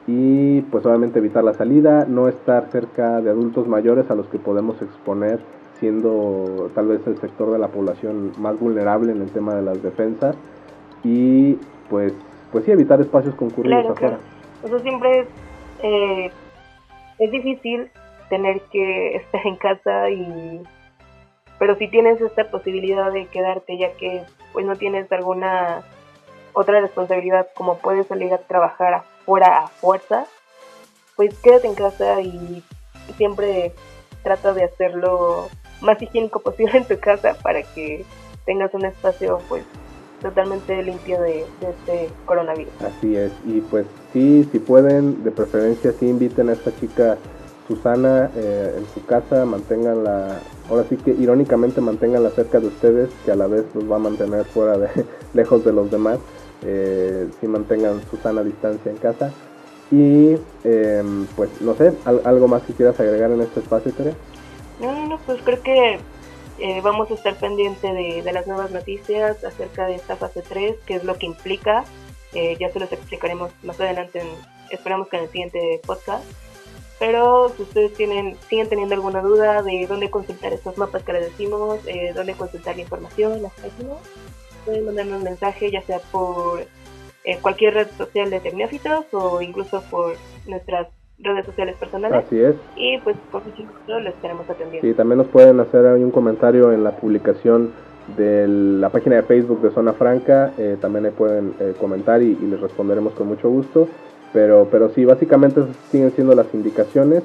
Y 0.06 0.62
pues 0.64 0.86
obviamente 0.86 1.20
evitar 1.20 1.44
la 1.44 1.54
salida, 1.54 2.06
no 2.06 2.28
estar 2.28 2.70
cerca 2.72 3.22
de 3.22 3.30
adultos 3.30 3.68
mayores 3.68 4.10
a 4.12 4.16
los 4.16 4.28
que 4.28 4.38
podemos 4.38 4.82
exponer 4.82 5.40
siendo 5.80 6.70
tal 6.76 6.88
vez 6.88 7.06
el 7.08 7.18
sector 7.18 7.52
de 7.52 7.60
la 7.60 7.68
población 7.68 8.32
más 8.38 8.60
vulnerable 8.60 9.12
en 9.12 9.22
el 9.22 9.32
tema 9.32 9.56
de 9.56 9.62
las 9.62 9.82
defensas. 9.82 10.36
Y 11.04 11.58
pues 11.90 12.14
pues 12.54 12.66
sí 12.66 12.72
evitar 12.72 13.02
espacios 13.02 13.36
concurridos 13.36 13.90
afuera. 13.90 14.20
Eso 14.64 14.80
siempre 14.80 15.28
eh, 15.82 16.32
es 17.20 17.32
difícil 17.32 17.90
tener 18.30 18.62
que 18.72 19.16
estar 19.18 19.46
en 19.46 19.56
casa 19.58 20.10
y 20.10 20.62
pero 21.64 21.78
si 21.78 21.88
tienes 21.88 22.20
esta 22.20 22.52
posibilidad 22.52 23.10
de 23.14 23.28
quedarte 23.28 23.78
ya 23.78 23.94
que 23.94 24.26
pues 24.52 24.66
no 24.66 24.76
tienes 24.76 25.10
alguna 25.14 25.82
otra 26.52 26.82
responsabilidad 26.82 27.48
como 27.56 27.78
puedes 27.78 28.06
salir 28.08 28.34
a 28.34 28.38
trabajar 28.40 29.04
fuera 29.26 29.60
a 29.60 29.68
fuerza, 29.70 30.26
pues 31.16 31.34
quédate 31.40 31.68
en 31.68 31.76
casa 31.76 32.20
y 32.20 32.62
siempre 33.16 33.72
trata 34.24 34.54
de 34.54 34.66
hacerlo 34.66 35.48
más 35.80 36.02
higiénico 36.02 36.42
posible 36.42 36.80
en 36.80 36.84
tu 36.84 37.00
casa 37.00 37.34
para 37.42 37.64
que 37.64 38.04
tengas 38.46 38.74
un 38.74 38.84
espacio 38.84 39.40
pues 39.48 39.64
totalmente 40.22 40.84
limpio 40.84 41.22
de, 41.22 41.46
este 41.62 42.10
coronavirus. 42.26 42.74
Así 42.82 43.16
es, 43.16 43.32
y 43.46 43.62
pues 43.62 43.86
sí, 44.12 44.46
si 44.52 44.60
pueden, 44.60 45.24
de 45.24 45.32
preferencia 45.32 45.94
sí 45.94 46.10
inviten 46.10 46.50
a 46.50 46.54
esta 46.54 46.76
chica 46.78 47.18
Susana 47.68 48.30
eh, 48.36 48.76
en 48.78 48.86
su 48.94 49.06
casa, 49.06 49.46
manténganla, 49.46 50.40
ahora 50.70 50.86
sí 50.90 50.98
que 50.98 51.12
irónicamente 51.12 51.82
manténganla 51.82 52.30
cerca 52.32 52.60
de 52.60 52.68
ustedes, 52.68 53.10
que 53.26 53.32
a 53.32 53.36
la 53.36 53.48
vez 53.48 53.66
los 53.74 53.90
va 53.90 53.96
a 53.96 54.00
mantener 54.00 54.46
fuera 54.46 54.78
de, 54.78 54.90
lejos 55.34 55.64
de 55.64 55.74
los 55.74 55.90
demás 55.90 56.20
eh, 56.66 57.30
si 57.40 57.48
mantengan 57.48 58.02
su 58.10 58.18
sana 58.18 58.44
distancia 58.44 58.92
en 58.92 58.98
casa. 58.98 59.32
Y 59.92 60.36
em, 60.64 61.28
pues 61.36 61.62
no 61.62 61.76
sé, 61.76 61.94
¿algo 62.06 62.48
más 62.48 62.64
que 62.64 62.74
quieras 62.74 63.00
agregar 63.00 63.32
en 63.32 63.42
este 63.42 63.60
espacio, 63.60 63.92
Tere? 63.94 64.14
No, 64.80 64.92
no, 64.92 65.08
no, 65.08 65.20
pues 65.20 65.42
creo 65.44 65.62
que 65.62 66.00
eh, 66.60 66.82
vamos 66.82 67.12
a 67.12 67.14
estar 67.14 67.36
pendiente 67.36 67.92
de, 67.94 68.32
las 68.32 68.48
nuevas 68.48 68.72
noticias 68.72 69.44
acerca 69.44 69.86
de 69.86 69.96
esta 69.96 70.16
fase 70.16 70.42
3, 70.42 70.78
qué 70.86 70.96
es 70.96 71.04
lo 71.04 71.18
que 71.18 71.26
implica. 71.26 71.84
Eh, 72.34 72.58
ya 72.60 72.70
se 72.72 72.80
los 72.80 72.92
explicaremos 72.92 73.52
más 73.62 73.80
adelante, 73.80 74.24
esperamos 74.72 75.10
que 75.10 75.18
en 75.18 75.24
el 75.24 75.30
siguiente 75.30 75.82
podcast. 75.86 76.24
Pero 77.06 77.50
si 77.50 77.64
ustedes 77.64 77.94
tienen, 77.96 78.38
siguen 78.48 78.70
teniendo 78.70 78.96
alguna 78.96 79.22
duda 79.22 79.62
de 79.62 79.86
dónde 79.90 80.10
consultar 80.10 80.54
estos 80.54 80.78
mapas 80.78 81.04
que 81.04 81.12
les 81.12 81.26
decimos, 81.26 81.86
eh, 81.86 82.14
dónde 82.16 82.34
consultar 82.34 82.78
la 82.78 82.84
información, 82.84 83.42
las 83.42 83.52
páginas, 83.56 83.98
pueden 84.64 84.86
mandarnos 84.86 85.18
un 85.18 85.24
mensaje 85.24 85.70
ya 85.70 85.82
sea 85.82 86.00
por 86.14 86.62
cualquier 87.42 87.74
red 87.74 87.88
social 87.98 88.30
de 88.30 88.40
Tecnófitos 88.40 89.06
o 89.12 89.42
incluso 89.42 89.82
por 89.92 90.16
nuestras 90.48 90.88
redes 91.20 91.46
sociales 91.46 91.76
personales. 91.76 92.26
Así 92.26 92.40
es. 92.40 92.56
Y 92.78 92.98
pues 93.00 93.18
por 93.32 93.44
supuesto 93.44 94.00
lo 94.00 94.10
estaremos 94.10 94.50
atendiendo. 94.50 94.88
Sí, 94.88 94.94
también 94.94 95.18
nos 95.18 95.28
pueden 95.28 95.60
hacer 95.60 95.84
un 95.86 96.12
comentario 96.12 96.72
en 96.72 96.86
la 96.86 96.92
publicación 96.92 97.74
de 98.16 98.48
la 98.48 98.90
página 98.90 99.18
de 99.18 99.24
Facebook 99.24 99.62
de 99.62 99.72
Zona 99.72 99.92
Franca, 99.92 100.54
eh, 100.58 100.78
también 100.80 101.06
ahí 101.06 101.12
pueden 101.12 101.54
eh, 101.60 101.74
comentar 101.80 102.22
y, 102.22 102.36
les 102.36 102.62
responderemos 102.62 103.14
con 103.14 103.28
mucho 103.28 103.50
gusto. 103.50 103.88
Pero, 104.34 104.68
pero 104.72 104.90
sí, 104.90 105.06
básicamente 105.06 105.62
siguen 105.92 106.12
siendo 106.12 106.36
las 106.36 106.48
indicaciones 106.54 107.24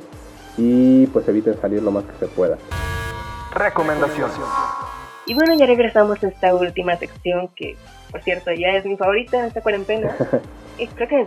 y 0.57 1.07
pues 1.09 1.27
eviten 1.29 1.59
salir 1.61 1.83
lo 1.83 1.91
más 1.91 2.05
que 2.05 2.27
se 2.27 2.27
pueda. 2.27 2.59
Recomendación. 3.55 4.31
Y 5.27 5.35
bueno, 5.35 5.55
ya 5.55 5.67
regresamos 5.67 6.23
a 6.23 6.29
esta 6.29 6.55
última 6.55 6.97
sección 6.97 7.49
que, 7.57 7.77
por 8.11 8.23
cierto, 8.23 8.53
ya 8.53 8.69
es 8.69 8.85
mi 8.85 8.97
favorita 8.97 9.39
en 9.39 9.47
esta 9.47 9.63
cuarentena. 9.63 10.15
creo 10.87 11.09
que 11.09 11.21
es 11.21 11.27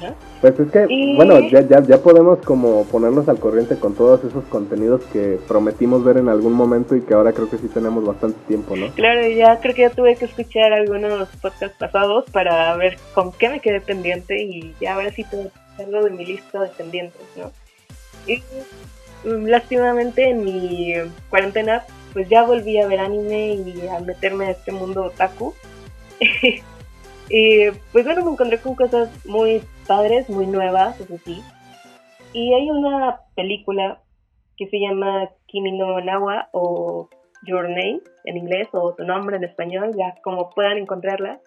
¿no? 0.00 0.14
Pues 0.40 0.58
es 0.58 0.70
que, 0.70 1.14
bueno, 1.16 1.40
ya, 1.48 1.60
ya, 1.62 1.82
ya 1.82 1.98
podemos 1.98 2.38
como 2.40 2.84
ponernos 2.84 3.28
al 3.28 3.38
corriente 3.38 3.76
con 3.76 3.94
todos 3.94 4.24
esos 4.24 4.44
contenidos 4.44 5.02
que 5.12 5.38
prometimos 5.48 6.04
ver 6.04 6.18
en 6.18 6.28
algún 6.28 6.52
momento 6.52 6.96
y 6.96 7.02
que 7.02 7.14
ahora 7.14 7.32
creo 7.32 7.50
que 7.50 7.58
sí 7.58 7.68
tenemos 7.68 8.04
bastante 8.04 8.38
tiempo, 8.46 8.76
¿no? 8.76 8.88
Claro, 8.92 9.28
ya 9.28 9.60
creo 9.60 9.74
que 9.74 9.82
ya 9.82 9.90
tuve 9.90 10.16
que 10.16 10.26
escuchar 10.26 10.72
algunos 10.72 11.28
podcasts 11.40 11.76
pasados 11.78 12.24
para 12.30 12.76
ver 12.76 12.98
con 13.14 13.32
qué 13.32 13.48
me 13.48 13.60
quedé 13.60 13.80
pendiente 13.80 14.42
y 14.42 14.74
ya 14.80 14.94
ahora 14.94 15.10
sí 15.12 15.24
tengo 15.24 15.50
algo 15.78 16.04
de 16.04 16.10
mi 16.10 16.24
lista 16.24 16.62
de 16.62 16.68
pendientes, 16.68 17.22
¿no? 17.36 17.50
Y 18.26 18.42
mm, 19.28 19.46
lástimamente 19.46 20.30
en 20.30 20.44
mi 20.44 20.94
cuarentena 21.28 21.84
pues 22.12 22.28
ya 22.28 22.44
volví 22.44 22.78
a 22.78 22.86
ver 22.86 23.00
anime 23.00 23.54
y 23.54 23.88
a 23.88 23.98
meterme 24.00 24.46
a 24.46 24.50
este 24.50 24.72
mundo 24.72 25.04
otaku. 25.04 25.54
y 27.34 27.70
pues 27.92 28.04
bueno, 28.04 28.22
me 28.26 28.32
encontré 28.32 28.58
con 28.60 28.74
cosas 28.74 29.08
muy 29.24 29.62
padres, 29.86 30.28
muy 30.28 30.46
nuevas, 30.46 31.00
eso 31.00 31.16
sí. 31.24 31.42
Y 32.34 32.52
hay 32.52 32.70
una 32.70 33.20
película 33.34 34.02
que 34.58 34.66
se 34.66 34.78
llama 34.78 35.30
Kimi 35.46 35.72
no 35.78 35.98
Nawa 36.02 36.50
o 36.52 37.08
Your 37.46 37.70
Name 37.70 38.00
en 38.24 38.36
inglés 38.36 38.68
o 38.72 38.94
Tu 38.94 39.04
Nombre 39.04 39.38
en 39.38 39.44
español, 39.44 39.92
ya 39.96 40.14
como 40.22 40.50
puedan 40.50 40.76
encontrarla. 40.76 41.40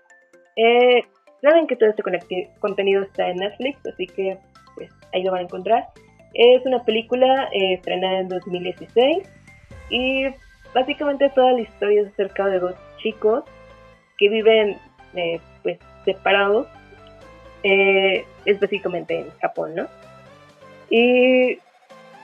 Eh, 0.55 1.03
saben 1.39 1.67
que 1.67 1.75
todo 1.75 1.89
este 1.89 2.49
contenido 2.59 3.03
está 3.03 3.29
en 3.29 3.37
Netflix, 3.37 3.85
así 3.85 4.07
que 4.07 4.39
pues 4.73 4.89
ahí 5.13 5.21
lo 5.21 5.33
van 5.33 5.41
a 5.41 5.43
encontrar. 5.43 5.89
Es 6.33 6.65
una 6.65 6.83
película 6.83 7.47
eh, 7.53 7.75
estrenada 7.75 8.21
en 8.21 8.29
2016 8.29 9.29
y 9.91 10.25
básicamente 10.73 11.29
toda 11.29 11.51
la 11.51 11.61
historia 11.61 12.01
es 12.01 12.07
acerca 12.07 12.47
de 12.47 12.57
dos 12.57 12.75
chicos 12.97 13.43
que 14.17 14.29
viven 14.29 14.77
eh, 15.13 15.39
separados, 16.05 16.67
eh, 17.63 18.25
específicamente 18.45 19.19
en 19.19 19.31
Japón, 19.41 19.75
¿no? 19.75 19.87
Y 20.89 21.59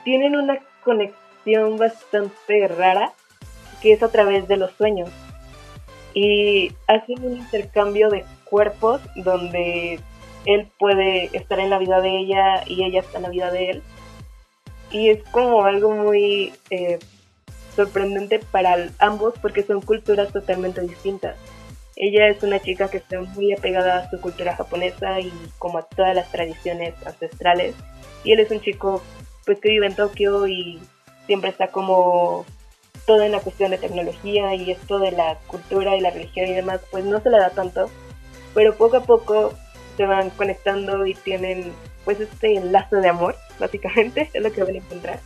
tienen 0.04 0.36
una 0.36 0.58
conexión 0.84 1.78
bastante 1.78 2.68
rara 2.68 3.12
que 3.80 3.92
es 3.92 4.02
a 4.02 4.08
través 4.08 4.46
de 4.48 4.56
los 4.56 4.70
sueños. 4.72 5.10
Y 6.14 6.72
hacen 6.86 7.24
un 7.24 7.38
intercambio 7.38 8.08
de 8.10 8.24
cuerpos 8.44 9.00
donde 9.16 9.98
él 10.46 10.68
puede 10.78 11.36
estar 11.36 11.58
en 11.58 11.70
la 11.70 11.78
vida 11.78 12.00
de 12.00 12.18
ella 12.18 12.64
y 12.66 12.84
ella 12.84 13.00
está 13.00 13.18
en 13.18 13.24
la 13.24 13.30
vida 13.30 13.50
de 13.50 13.70
él. 13.70 13.82
Y 14.90 15.08
es 15.08 15.22
como 15.30 15.64
algo 15.64 15.90
muy 15.90 16.52
eh, 16.70 16.98
sorprendente 17.74 18.38
para 18.38 18.90
ambos 18.98 19.34
porque 19.40 19.62
son 19.62 19.80
culturas 19.80 20.32
totalmente 20.32 20.82
distintas. 20.82 21.36
Ella 21.96 22.28
es 22.28 22.42
una 22.42 22.60
chica 22.60 22.88
que 22.88 22.96
está 22.98 23.20
muy 23.20 23.52
apegada 23.52 23.98
a 23.98 24.10
su 24.10 24.20
cultura 24.20 24.56
japonesa 24.56 25.20
y 25.20 25.32
como 25.58 25.78
a 25.78 25.82
todas 25.82 26.14
las 26.14 26.30
tradiciones 26.30 26.94
ancestrales. 27.04 27.74
Y 28.24 28.32
él 28.32 28.40
es 28.40 28.50
un 28.50 28.60
chico 28.60 29.02
pues 29.44 29.58
que 29.60 29.70
vive 29.70 29.86
en 29.86 29.96
Tokio 29.96 30.46
y 30.46 30.80
siempre 31.26 31.50
está 31.50 31.68
como 31.68 32.46
todo 33.06 33.22
en 33.22 33.32
la 33.32 33.40
cuestión 33.40 33.70
de 33.70 33.78
tecnología 33.78 34.54
y 34.54 34.70
esto 34.70 34.98
de 34.98 35.10
la 35.10 35.36
cultura 35.46 35.96
y 35.96 36.00
la 36.00 36.10
religión 36.10 36.46
y 36.48 36.52
demás 36.52 36.80
pues 36.90 37.04
no 37.04 37.20
se 37.20 37.30
le 37.30 37.38
da 37.38 37.50
tanto. 37.50 37.90
Pero 38.54 38.76
poco 38.76 38.98
a 38.98 39.04
poco 39.04 39.52
se 39.96 40.06
van 40.06 40.30
conectando 40.30 41.06
y 41.06 41.14
tienen 41.14 41.72
pues 42.04 42.20
este 42.20 42.56
enlace 42.56 42.96
de 42.96 43.08
amor, 43.08 43.36
básicamente, 43.58 44.30
es 44.32 44.42
lo 44.42 44.52
que 44.52 44.64
van 44.64 44.74
a 44.74 44.78
encontrar. 44.78 45.20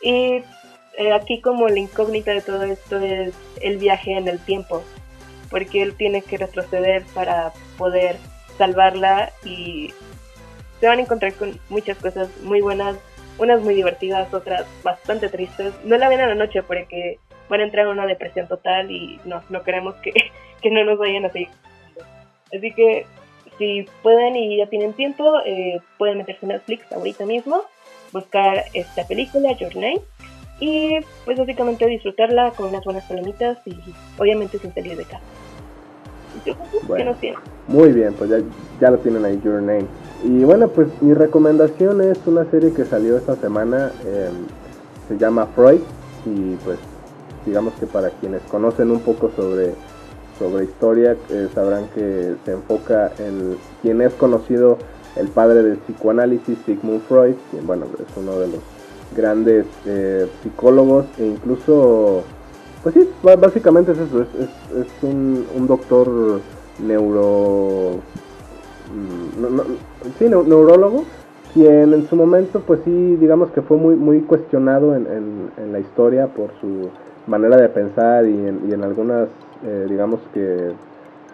Y 0.00 0.42
eh, 0.98 1.12
aquí 1.12 1.40
como 1.40 1.68
la 1.68 1.78
incógnita 1.78 2.32
de 2.32 2.40
todo 2.40 2.62
esto 2.64 2.98
es 3.00 3.34
el 3.60 3.78
viaje 3.78 4.12
en 4.12 4.28
el 4.28 4.38
tiempo, 4.40 4.82
porque 5.50 5.82
él 5.82 5.94
tiene 5.96 6.22
que 6.22 6.38
retroceder 6.38 7.04
para 7.14 7.52
poder 7.78 8.16
salvarla 8.58 9.32
y 9.44 9.92
se 10.80 10.86
van 10.86 10.98
a 10.98 11.02
encontrar 11.02 11.34
con 11.34 11.58
muchas 11.68 11.98
cosas 11.98 12.28
muy 12.42 12.60
buenas, 12.60 12.96
unas 13.38 13.60
muy 13.60 13.74
divertidas, 13.74 14.32
otras 14.32 14.66
bastante 14.82 15.28
tristes. 15.28 15.74
No 15.84 15.96
la 15.98 16.08
ven 16.08 16.20
a 16.20 16.26
la 16.26 16.34
noche 16.34 16.62
porque 16.62 17.18
van 17.48 17.60
a 17.60 17.64
entrar 17.64 17.86
en 17.86 17.92
una 17.92 18.06
depresión 18.06 18.48
total 18.48 18.90
y 18.90 19.20
no, 19.24 19.42
no 19.48 19.62
queremos 19.62 19.94
que, 19.96 20.12
que 20.62 20.70
no 20.70 20.84
nos 20.84 20.98
vayan 20.98 21.24
así. 21.24 21.48
Así 22.52 22.72
que 22.72 23.06
si 23.58 23.86
pueden 24.02 24.36
y 24.36 24.58
ya 24.58 24.66
tienen 24.66 24.92
tiempo, 24.92 25.40
eh, 25.44 25.80
pueden 25.98 26.18
meterse 26.18 26.40
en 26.42 26.50
Netflix 26.50 26.90
ahorita 26.92 27.24
mismo, 27.24 27.62
buscar 28.12 28.64
esta 28.74 29.06
película, 29.06 29.52
Your 29.52 29.74
Name, 29.74 30.00
y 30.60 30.98
pues 31.24 31.38
básicamente 31.38 31.86
disfrutarla 31.86 32.52
con 32.52 32.68
unas 32.68 32.84
buenas 32.84 33.04
palomitas 33.04 33.58
y 33.66 33.76
obviamente 34.18 34.58
sin 34.58 34.72
salir 34.72 34.96
de 34.96 35.04
casa. 35.04 35.20
Bueno, 36.86 37.14
muy 37.68 37.92
bien, 37.92 38.14
pues 38.14 38.30
ya, 38.30 38.38
ya 38.80 38.90
lo 38.90 38.98
tienen 38.98 39.24
ahí, 39.24 39.40
Your 39.42 39.62
Name. 39.62 39.86
Y 40.24 40.44
bueno, 40.44 40.68
pues 40.68 40.88
mi 41.00 41.14
recomendación 41.14 42.00
es 42.02 42.18
una 42.26 42.44
serie 42.50 42.72
que 42.72 42.84
salió 42.84 43.16
esta 43.16 43.36
semana, 43.36 43.90
em, 44.04 44.46
se 45.08 45.16
llama 45.18 45.46
Freud 45.54 45.80
y 46.24 46.56
pues 46.64 46.78
digamos 47.44 47.74
que 47.74 47.86
para 47.86 48.10
quienes 48.10 48.42
conocen 48.42 48.90
un 48.90 49.00
poco 49.00 49.30
sobre, 49.36 49.74
sobre 50.38 50.64
historia 50.64 51.16
eh, 51.30 51.48
sabrán 51.54 51.88
que 51.94 52.34
se 52.44 52.52
enfoca 52.52 53.12
en 53.18 53.56
quien 53.82 54.02
es 54.02 54.12
conocido 54.14 54.78
el 55.16 55.28
padre 55.28 55.62
del 55.62 55.78
psicoanálisis, 55.78 56.58
Sigmund 56.66 57.02
Freud, 57.02 57.34
quien 57.50 57.66
bueno, 57.66 57.86
es 57.94 58.16
uno 58.16 58.38
de 58.38 58.48
los 58.48 58.75
grandes 59.14 59.66
eh, 59.86 60.28
psicólogos 60.42 61.06
e 61.18 61.26
incluso, 61.26 62.24
pues 62.82 62.94
sí, 62.94 63.08
básicamente 63.22 63.92
es 63.92 63.98
eso, 63.98 64.22
es, 64.22 64.88
un, 65.02 65.66
doctor 65.66 66.40
neuro... 66.78 68.00
Mm, 68.92 70.10
sí, 70.18 70.24
neurólogo, 70.28 71.04
quien 71.52 71.92
en 71.92 72.08
su 72.08 72.16
momento, 72.16 72.60
pues 72.60 72.80
sí, 72.84 73.16
digamos 73.16 73.50
que 73.50 73.62
fue 73.62 73.76
muy, 73.76 73.96
muy 73.96 74.20
cuestionado 74.20 74.94
en, 74.94 75.06
en, 75.56 75.72
la 75.72 75.80
historia 75.80 76.28
por 76.28 76.50
su 76.60 76.90
manera 77.26 77.56
de 77.56 77.68
pensar 77.68 78.26
y 78.26 78.46
en, 78.46 78.60
y 78.68 78.72
en 78.72 78.84
algunas, 78.84 79.28
eh, 79.64 79.86
digamos 79.88 80.20
que 80.32 80.72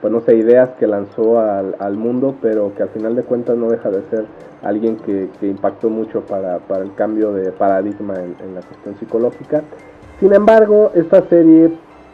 pues 0.02 0.12
no 0.12 0.20
sé, 0.20 0.34
ideas 0.34 0.70
que 0.80 0.88
lanzó 0.88 1.38
al, 1.38 1.76
al, 1.78 1.96
mundo, 1.96 2.34
pero 2.42 2.74
que 2.74 2.82
al 2.82 2.88
final 2.88 3.14
de 3.14 3.22
cuentas 3.22 3.56
no 3.56 3.70
deja 3.70 3.88
de 3.88 4.02
ser 4.10 4.24
alguien 4.60 4.96
que, 4.96 5.28
que 5.38 5.46
impactó 5.46 5.90
mucho 5.90 6.22
para, 6.22 6.58
para, 6.58 6.82
el 6.82 6.92
cambio 6.94 7.32
de 7.32 7.52
paradigma 7.52 8.14
en, 8.16 8.54
la 8.54 8.62
cuestión 8.62 8.96
psicológica. 8.98 9.62
Sin 10.18 10.34
embargo, 10.34 10.90
esta 10.94 11.22
serie, 11.28 11.70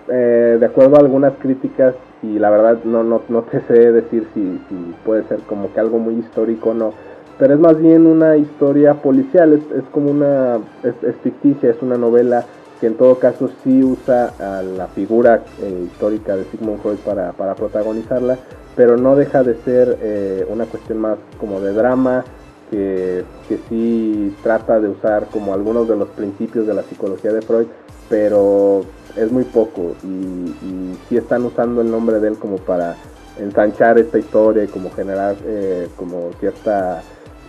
eh, 0.07 0.59
de 0.61 0.67
acuerdo 0.67 0.97
a 0.97 1.01
algunas 1.01 1.33
críticas, 1.39 1.95
y 2.23 2.39
la 2.39 2.51
verdad 2.51 2.79
no, 2.85 3.03
no, 3.03 3.23
no 3.31 3.43
te 3.45 3.63
sé 3.63 3.91
decir 3.91 4.29
si, 4.35 4.61
si, 4.69 4.95
puede 5.07 5.23
ser 5.23 5.39
como 5.49 5.73
que 5.73 5.81
algo 5.81 5.99
muy 5.99 6.17
histórico 6.17 6.71
o 6.71 6.75
no, 6.75 6.93
pero 7.39 7.55
es 7.55 7.61
más 7.61 7.79
bien 7.79 8.07
una 8.07 8.37
historia 8.37 8.95
policial, 8.95 9.55
es, 9.55 9.79
es 9.79 9.85
como 9.93 10.11
una, 10.11 10.59
es 10.83 11.17
ficticia, 11.23 11.71
es 11.71 11.81
una 11.81 11.97
novela 11.97 12.45
que 12.81 12.87
en 12.87 12.97
todo 12.97 13.19
caso 13.19 13.51
sí 13.63 13.83
usa 13.83 14.33
a 14.39 14.63
la 14.63 14.87
figura 14.89 15.45
eh, 15.61 15.87
histórica 15.87 16.37
de 16.37 16.45
Sigmund 16.45 16.81
Freud 16.81 16.99
para, 16.99 17.33
para, 17.33 17.55
protagonizarla, 17.55 18.39
pero 18.77 18.97
no 18.97 19.17
deja 19.17 19.43
de 19.43 19.57
ser 19.63 19.99
eh, 20.01 20.47
una 20.49 20.67
cuestión 20.67 20.99
más 20.99 21.19
como 21.39 21.61
de 21.61 21.73
drama, 21.73 22.25
que, 22.71 23.25
que, 23.49 23.59
sí 23.69 24.37
trata 24.43 24.79
de 24.79 24.89
usar 24.89 25.29
como 25.33 25.55
algunos 25.55 25.89
de 25.89 25.97
los 25.97 26.09
principios 26.11 26.67
de 26.67 26.75
la 26.75 26.83
psicología 26.83 27.33
de 27.33 27.41
Freud, 27.41 27.67
pero 28.11 28.83
es 29.17 29.33
muy 29.33 29.45
poco 29.45 29.95
y, 30.05 30.07
y 30.07 30.99
sí 31.09 31.17
están 31.17 31.45
usando 31.47 31.81
el 31.81 31.91
nombre 31.91 32.21
de 32.21 32.29
él 32.29 32.39
como 32.39 32.59
para 32.59 32.95
ensanchar 33.39 33.99
esta 33.99 34.19
historia 34.19 34.65
y 34.65 34.69
como 34.69 34.91
generar 34.91 35.37
eh, 35.45 35.89
como 35.97 36.31
cierta 36.41 37.03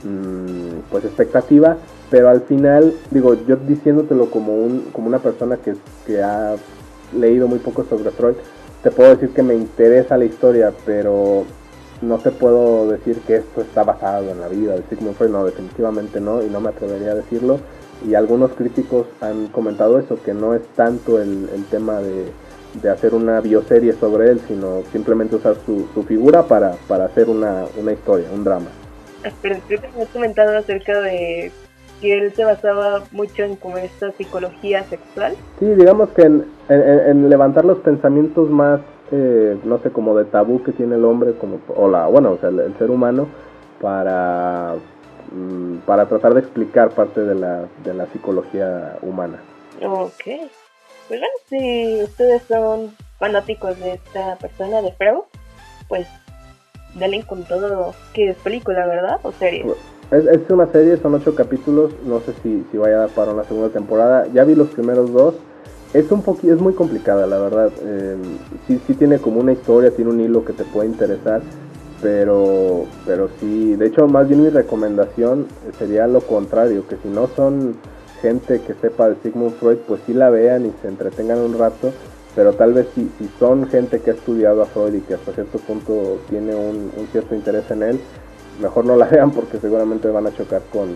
mm, 0.03 0.89
pues 0.89 1.05
expectativa, 1.05 1.77
pero 2.09 2.29
al 2.29 2.41
final, 2.41 2.93
digo, 3.11 3.35
yo 3.45 3.55
diciéndotelo 3.55 4.29
como, 4.31 4.55
un, 4.55 4.89
como 4.91 5.07
una 5.07 5.19
persona 5.19 5.57
que, 5.57 5.75
que 6.05 6.21
ha 6.21 6.55
leído 7.15 7.47
muy 7.47 7.59
poco 7.59 7.83
sobre 7.83 8.11
Freud, 8.11 8.35
te 8.83 8.91
puedo 8.91 9.11
decir 9.11 9.29
que 9.29 9.43
me 9.43 9.55
interesa 9.55 10.17
la 10.17 10.25
historia, 10.25 10.71
pero 10.85 11.45
no 12.01 12.17
te 12.17 12.31
puedo 12.31 12.89
decir 12.89 13.19
que 13.27 13.35
esto 13.37 13.61
está 13.61 13.83
basado 13.83 14.31
en 14.31 14.39
la 14.39 14.47
vida 14.47 14.75
de 14.75 14.83
Sigmund 14.89 15.15
Freud, 15.15 15.31
no, 15.31 15.45
definitivamente 15.45 16.19
no, 16.19 16.41
y 16.41 16.49
no 16.49 16.61
me 16.61 16.69
atrevería 16.69 17.11
a 17.11 17.15
decirlo. 17.15 17.59
Y 18.07 18.15
algunos 18.15 18.51
críticos 18.51 19.07
han 19.19 19.47
comentado 19.47 19.99
eso, 19.99 20.21
que 20.23 20.33
no 20.33 20.55
es 20.55 20.65
tanto 20.75 21.21
el, 21.21 21.49
tema 21.69 21.99
de, 21.99 22.27
de, 22.81 22.89
hacer 22.89 23.13
una 23.13 23.41
bioserie 23.41 23.91
sobre 23.93 24.29
él, 24.31 24.41
sino 24.47 24.83
simplemente 24.93 25.35
usar 25.35 25.57
su, 25.65 25.85
figura 26.07 26.43
para, 26.43 26.71
para 26.87 27.05
hacer 27.05 27.29
una, 27.29 27.65
una 27.77 27.91
historia, 27.91 28.29
un 28.33 28.45
drama. 28.45 28.67
Pero 29.41 29.57
creo 29.67 29.81
que 29.81 29.89
me 29.89 30.03
has 30.03 30.09
comentado 30.09 30.57
acerca 30.57 31.01
de 31.01 31.51
que 32.01 32.17
él 32.17 32.33
se 32.33 32.43
basaba 32.43 33.03
mucho 33.11 33.43
en 33.43 33.55
como 33.55 33.77
esta 33.77 34.11
psicología 34.11 34.83
sexual. 34.83 35.35
Sí, 35.59 35.65
digamos 35.65 36.09
que 36.09 36.23
en, 36.23 36.45
en, 36.69 36.81
en 36.81 37.29
levantar 37.29 37.65
los 37.65 37.79
pensamientos 37.79 38.49
más, 38.49 38.79
eh, 39.11 39.57
no 39.63 39.79
sé, 39.79 39.91
como 39.91 40.17
de 40.17 40.25
tabú 40.25 40.63
que 40.63 40.71
tiene 40.71 40.95
el 40.95 41.05
hombre, 41.05 41.33
como, 41.33 41.59
o 41.75 41.87
la, 41.87 42.07
bueno, 42.07 42.31
o 42.31 42.37
sea, 42.37 42.49
el, 42.49 42.59
el 42.59 42.77
ser 42.77 42.89
humano, 42.89 43.27
para, 43.81 44.75
mm, 45.31 45.77
para 45.85 46.07
tratar 46.07 46.33
de 46.33 46.41
explicar 46.41 46.89
parte 46.89 47.21
de 47.21 47.35
la, 47.35 47.65
de 47.83 47.93
la 47.93 48.05
psicología 48.07 48.97
humana. 49.01 49.39
Ok. 49.81 50.23
Pues 51.07 51.19
bueno, 51.19 51.33
si 51.47 52.03
ustedes 52.03 52.43
son 52.43 52.95
fanáticos 53.17 53.79
de 53.79 53.93
esta 53.93 54.35
persona, 54.37 54.81
de 54.81 54.91
Freud, 54.93 55.23
pues 55.87 56.07
denle 56.95 57.23
con 57.23 57.43
todo 57.45 57.93
que 58.13 58.29
es 58.29 58.37
película, 58.37 58.85
¿verdad? 58.85 59.19
¿O 59.23 59.31
serie? 59.31 59.65
Es, 60.11 60.49
una 60.49 60.65
serie, 60.71 60.97
son 60.97 61.13
ocho 61.13 61.35
capítulos, 61.35 61.91
no 62.03 62.19
sé 62.21 62.33
si, 62.41 62.65
si 62.71 62.77
vaya 62.77 62.95
a 62.95 62.99
dar 63.01 63.09
para 63.09 63.31
una 63.31 63.43
segunda 63.43 63.69
temporada. 63.69 64.25
Ya 64.33 64.43
vi 64.43 64.55
los 64.55 64.69
primeros 64.69 65.13
dos. 65.13 65.35
Es 65.93 66.11
un 66.11 66.23
poquito, 66.23 66.53
es 66.53 66.59
muy 66.59 66.73
complicada, 66.73 67.27
la 67.27 67.37
verdad. 67.37 67.71
Eh, 67.83 68.15
sí, 68.67 68.81
sí 68.87 68.95
tiene 68.95 69.19
como 69.19 69.39
una 69.39 69.51
historia, 69.51 69.91
tiene 69.91 70.09
un 70.09 70.19
hilo 70.19 70.43
que 70.43 70.53
te 70.53 70.63
puede 70.63 70.89
interesar, 70.89 71.41
pero, 72.01 72.85
pero 73.05 73.29
sí, 73.39 73.75
de 73.75 73.85
hecho, 73.85 74.07
más 74.07 74.27
bien 74.27 74.41
mi 74.41 74.49
recomendación 74.49 75.45
sería 75.77 76.07
lo 76.07 76.21
contrario, 76.21 76.87
que 76.87 76.95
si 77.03 77.07
no 77.07 77.27
son 77.35 77.75
gente 78.21 78.61
que 78.61 78.73
sepa 78.75 79.09
de 79.09 79.15
Sigmund 79.21 79.53
Freud, 79.55 79.77
pues 79.87 80.01
sí 80.07 80.13
la 80.13 80.31
vean 80.31 80.65
y 80.65 80.73
se 80.81 80.87
entretengan 80.87 81.39
un 81.39 81.57
rato, 81.57 81.91
pero 82.35 82.53
tal 82.53 82.73
vez 82.73 82.87
si, 82.95 83.09
si 83.17 83.29
son 83.39 83.67
gente 83.67 83.99
que 83.99 84.11
ha 84.11 84.13
estudiado 84.13 84.61
a 84.61 84.65
Freud 84.65 84.95
y 84.95 85.01
que 85.01 85.13
hasta 85.13 85.33
cierto 85.33 85.59
punto 85.59 86.19
tiene 86.29 86.55
un, 86.55 86.91
un 86.97 87.07
cierto 87.11 87.35
interés 87.35 87.69
en 87.71 87.83
él, 87.83 87.99
mejor 88.59 88.85
no 88.85 88.95
la 88.95 89.05
vean 89.05 89.31
porque 89.31 89.57
seguramente 89.57 90.09
van 90.09 90.27
a 90.27 90.33
chocar 90.33 90.61
con, 90.71 90.95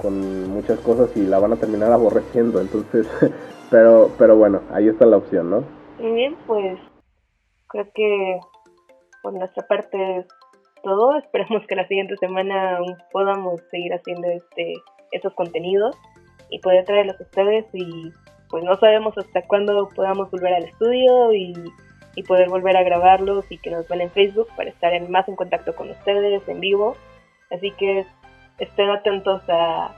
con 0.00 0.50
muchas 0.50 0.78
cosas 0.80 1.16
y 1.16 1.26
la 1.26 1.38
van 1.38 1.52
a 1.52 1.56
terminar 1.56 1.92
aborreciendo. 1.92 2.60
Entonces, 2.60 3.06
pero, 3.70 4.10
pero 4.18 4.36
bueno, 4.36 4.62
ahí 4.72 4.88
está 4.88 5.06
la 5.06 5.16
opción, 5.16 5.50
¿no? 5.50 5.64
Muy 5.98 6.12
bien, 6.12 6.36
pues 6.46 6.78
creo 7.68 7.86
que 7.94 8.40
por 9.22 9.32
nuestra 9.32 9.66
parte 9.66 10.18
es 10.18 10.26
todo. 10.82 11.16
Esperamos 11.18 11.66
que 11.66 11.76
la 11.76 11.88
siguiente 11.88 12.16
semana 12.16 12.78
podamos 13.12 13.60
seguir 13.70 13.92
haciendo 13.94 14.28
este 14.28 14.74
estos 15.12 15.32
contenidos 15.34 15.96
y 16.50 16.58
poder 16.58 16.84
traerlos 16.84 17.20
a 17.20 17.22
ustedes 17.22 17.66
y 17.72 18.12
pues 18.50 18.64
no 18.64 18.76
sabemos 18.76 19.16
hasta 19.16 19.42
cuándo 19.42 19.88
podamos 19.94 20.30
volver 20.30 20.54
al 20.54 20.64
estudio 20.64 21.32
y 21.32 21.54
y 22.14 22.22
poder 22.22 22.48
volver 22.48 22.76
a 22.76 22.82
grabarlos 22.82 23.44
y 23.50 23.58
que 23.58 23.70
nos 23.70 23.88
vean 23.88 24.02
en 24.02 24.10
Facebook 24.10 24.48
para 24.56 24.70
estar 24.70 24.92
en, 24.92 25.10
más 25.10 25.28
en 25.28 25.36
contacto 25.36 25.74
con 25.74 25.90
ustedes 25.90 26.46
en 26.48 26.60
vivo. 26.60 26.96
Así 27.50 27.70
que 27.72 28.06
estén 28.58 28.90
atentos 28.90 29.42
a, 29.48 29.94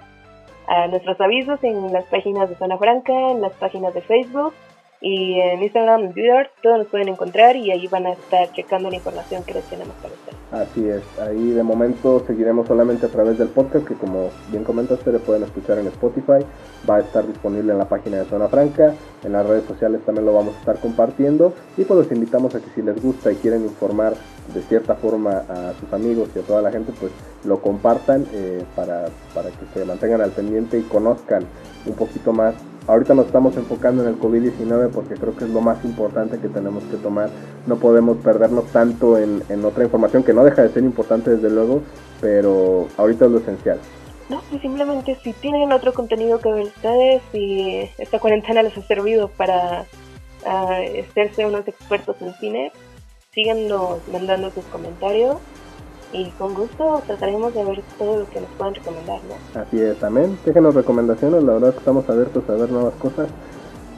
a 0.66 0.86
nuestros 0.88 1.20
avisos 1.20 1.62
en 1.62 1.92
las 1.92 2.04
páginas 2.06 2.48
de 2.48 2.56
Zona 2.56 2.78
Franca, 2.78 3.30
en 3.30 3.40
las 3.40 3.52
páginas 3.54 3.94
de 3.94 4.02
Facebook 4.02 4.54
y 5.00 5.40
en 5.40 5.62
Instagram 5.62 6.12
Twitter. 6.12 6.50
Todos 6.62 6.78
nos 6.78 6.86
pueden 6.88 7.08
encontrar 7.08 7.56
y 7.56 7.70
ahí 7.70 7.86
van 7.86 8.06
a 8.06 8.12
estar 8.12 8.52
checando 8.52 8.90
la 8.90 8.96
información 8.96 9.42
que 9.44 9.54
les 9.54 9.64
tenemos 9.64 9.94
para 9.96 10.14
ustedes. 10.14 10.36
Así 10.52 10.88
es, 10.88 11.02
ahí 11.18 11.50
de 11.50 11.62
momento 11.62 12.22
seguiremos 12.26 12.68
solamente 12.68 13.06
a 13.06 13.08
través 13.08 13.36
del 13.36 13.48
podcast 13.48 13.86
que 13.86 13.94
como 13.94 14.30
bien 14.50 14.62
comentaste 14.62 15.10
le 15.10 15.18
pueden 15.18 15.42
escuchar 15.42 15.78
en 15.78 15.88
Spotify, 15.88 16.44
va 16.88 16.96
a 16.96 17.00
estar 17.00 17.26
disponible 17.26 17.72
en 17.72 17.78
la 17.78 17.88
página 17.88 18.18
de 18.18 18.24
Zona 18.26 18.46
Franca, 18.46 18.94
en 19.24 19.32
las 19.32 19.44
redes 19.44 19.64
sociales 19.64 20.02
también 20.06 20.24
lo 20.24 20.32
vamos 20.32 20.54
a 20.54 20.58
estar 20.60 20.78
compartiendo 20.78 21.52
y 21.76 21.84
pues 21.84 21.98
los 21.98 22.12
invitamos 22.12 22.54
a 22.54 22.60
que 22.60 22.70
si 22.74 22.82
les 22.82 23.02
gusta 23.02 23.32
y 23.32 23.36
quieren 23.36 23.64
informar 23.64 24.14
de 24.54 24.62
cierta 24.62 24.94
forma 24.94 25.44
a 25.48 25.72
sus 25.80 25.92
amigos 25.92 26.30
y 26.36 26.38
a 26.38 26.42
toda 26.42 26.62
la 26.62 26.70
gente 26.70 26.92
pues 26.98 27.10
lo 27.44 27.60
compartan 27.60 28.24
eh, 28.32 28.62
para, 28.76 29.06
para 29.34 29.50
que 29.50 29.66
se 29.74 29.84
mantengan 29.84 30.20
al 30.20 30.30
pendiente 30.30 30.78
y 30.78 30.82
conozcan 30.82 31.44
un 31.86 31.94
poquito 31.94 32.32
más 32.32 32.54
ahorita 32.86 33.14
nos 33.14 33.26
estamos 33.26 33.56
enfocando 33.56 34.02
en 34.02 34.08
el 34.08 34.18
COVID-19 34.18 34.90
porque 34.90 35.14
creo 35.14 35.36
que 35.36 35.44
es 35.44 35.50
lo 35.50 35.60
más 35.60 35.84
importante 35.84 36.38
que 36.38 36.48
tenemos 36.48 36.84
que 36.84 36.96
tomar. 36.96 37.30
No 37.66 37.76
podemos 37.76 38.18
perdernos 38.18 38.66
tanto 38.66 39.18
en, 39.18 39.42
otra 39.64 39.84
información 39.84 40.22
que 40.22 40.32
no 40.32 40.44
deja 40.44 40.62
de 40.62 40.68
ser 40.70 40.84
importante 40.84 41.30
desde 41.30 41.50
luego, 41.50 41.82
pero 42.20 42.88
ahorita 42.96 43.26
es 43.26 43.30
lo 43.30 43.38
esencial. 43.38 43.78
No, 44.28 44.42
pues 44.50 44.60
simplemente 44.60 45.16
si 45.22 45.32
tienen 45.34 45.72
otro 45.72 45.92
contenido 45.94 46.40
que 46.40 46.50
ver 46.50 46.64
ustedes 46.64 47.22
y 47.32 47.88
esta 47.98 48.18
cuarentena 48.18 48.62
les 48.62 48.76
ha 48.76 48.82
servido 48.82 49.28
para 49.28 49.86
uh, 50.44 51.00
hacerse 51.08 51.46
unos 51.46 51.66
expertos 51.68 52.16
en 52.20 52.34
cine, 52.34 52.72
síganos 53.32 54.00
mandando 54.08 54.50
sus 54.50 54.64
comentarios 54.66 55.36
y 56.12 56.30
con 56.32 56.54
gusto 56.54 57.02
trataremos 57.06 57.54
de 57.54 57.64
ver 57.64 57.82
todo 57.98 58.20
lo 58.20 58.30
que 58.30 58.40
nos 58.40 58.50
puedan 58.50 58.74
recomendar, 58.74 59.20
¿no? 59.24 59.60
Así 59.60 59.80
es, 59.80 59.98
también 59.98 60.38
déjenos 60.44 60.74
recomendaciones, 60.74 61.42
la 61.42 61.54
verdad 61.54 61.70
es 61.70 61.74
que 61.74 61.80
estamos 61.80 62.08
abiertos 62.08 62.48
a 62.48 62.54
ver 62.54 62.70
nuevas 62.70 62.94
cosas 62.94 63.28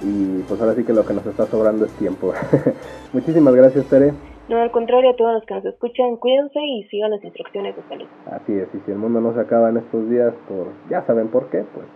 y 0.02 0.42
pues 0.48 0.60
ahora 0.60 0.74
sí 0.74 0.84
que 0.84 0.92
lo 0.92 1.04
que 1.04 1.14
nos 1.14 1.26
está 1.26 1.46
sobrando 1.46 1.84
es 1.84 1.92
tiempo. 1.92 2.32
Muchísimas 3.12 3.54
gracias, 3.54 3.86
Tere. 3.86 4.12
No, 4.48 4.58
al 4.60 4.70
contrario, 4.70 5.10
a 5.10 5.16
todos 5.16 5.34
los 5.34 5.44
que 5.44 5.54
nos 5.54 5.64
escuchan, 5.66 6.16
cuídense 6.16 6.58
y 6.58 6.84
sigan 6.84 7.10
las 7.10 7.22
instrucciones 7.22 7.76
de 7.76 7.82
salud. 7.88 8.06
Así 8.30 8.54
es, 8.54 8.68
y 8.74 8.78
si 8.86 8.92
el 8.92 8.98
mundo 8.98 9.20
no 9.20 9.34
se 9.34 9.40
acaba 9.40 9.68
en 9.68 9.76
estos 9.76 10.08
días, 10.08 10.32
por 10.48 10.68
ya 10.88 11.04
saben 11.06 11.28
por 11.28 11.50
qué, 11.50 11.64
pues 11.74 11.86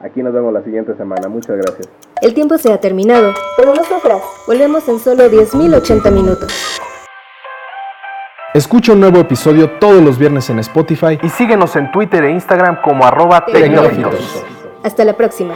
aquí 0.00 0.22
nos 0.22 0.32
vemos 0.32 0.52
la 0.52 0.62
siguiente 0.62 0.94
semana. 0.96 1.28
Muchas 1.28 1.56
gracias. 1.56 1.88
El 2.22 2.32
tiempo 2.32 2.58
se 2.58 2.72
ha 2.72 2.80
terminado, 2.80 3.32
pero 3.56 3.74
no 3.74 3.82
sufras, 3.82 4.22
volvemos 4.46 4.88
en 4.88 4.98
solo 5.00 5.24
10.080 5.24 6.12
minutos. 6.12 6.80
Escucha 8.56 8.94
un 8.94 9.00
nuevo 9.00 9.20
episodio 9.20 9.68
todos 9.72 10.02
los 10.02 10.16
viernes 10.16 10.48
en 10.48 10.58
Spotify 10.60 11.18
y 11.22 11.28
síguenos 11.28 11.76
en 11.76 11.92
Twitter 11.92 12.24
e 12.24 12.30
Instagram 12.30 12.80
como 12.80 13.04
arroba 13.04 13.44
tecnológicos. 13.44 14.42
Hasta 14.82 15.04
la 15.04 15.14
próxima. 15.14 15.52